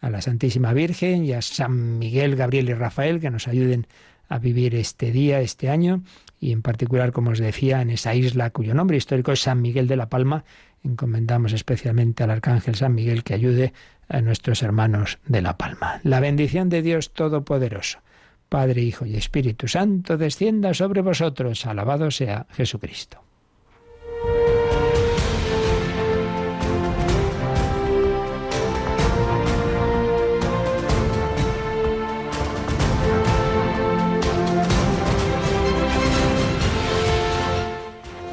[0.00, 3.86] a la Santísima Virgen y a San Miguel, Gabriel y Rafael que nos ayuden
[4.28, 6.02] a vivir este día, este año,
[6.40, 9.88] y en particular, como os decía, en esa isla cuyo nombre histórico es San Miguel
[9.88, 10.44] de la Palma,
[10.84, 13.72] encomendamos especialmente al Arcángel San Miguel que ayude
[14.08, 16.00] a nuestros hermanos de la Palma.
[16.04, 18.00] La bendición de Dios Todopoderoso,
[18.48, 21.66] Padre, Hijo y Espíritu Santo, descienda sobre vosotros.
[21.66, 23.27] Alabado sea Jesucristo.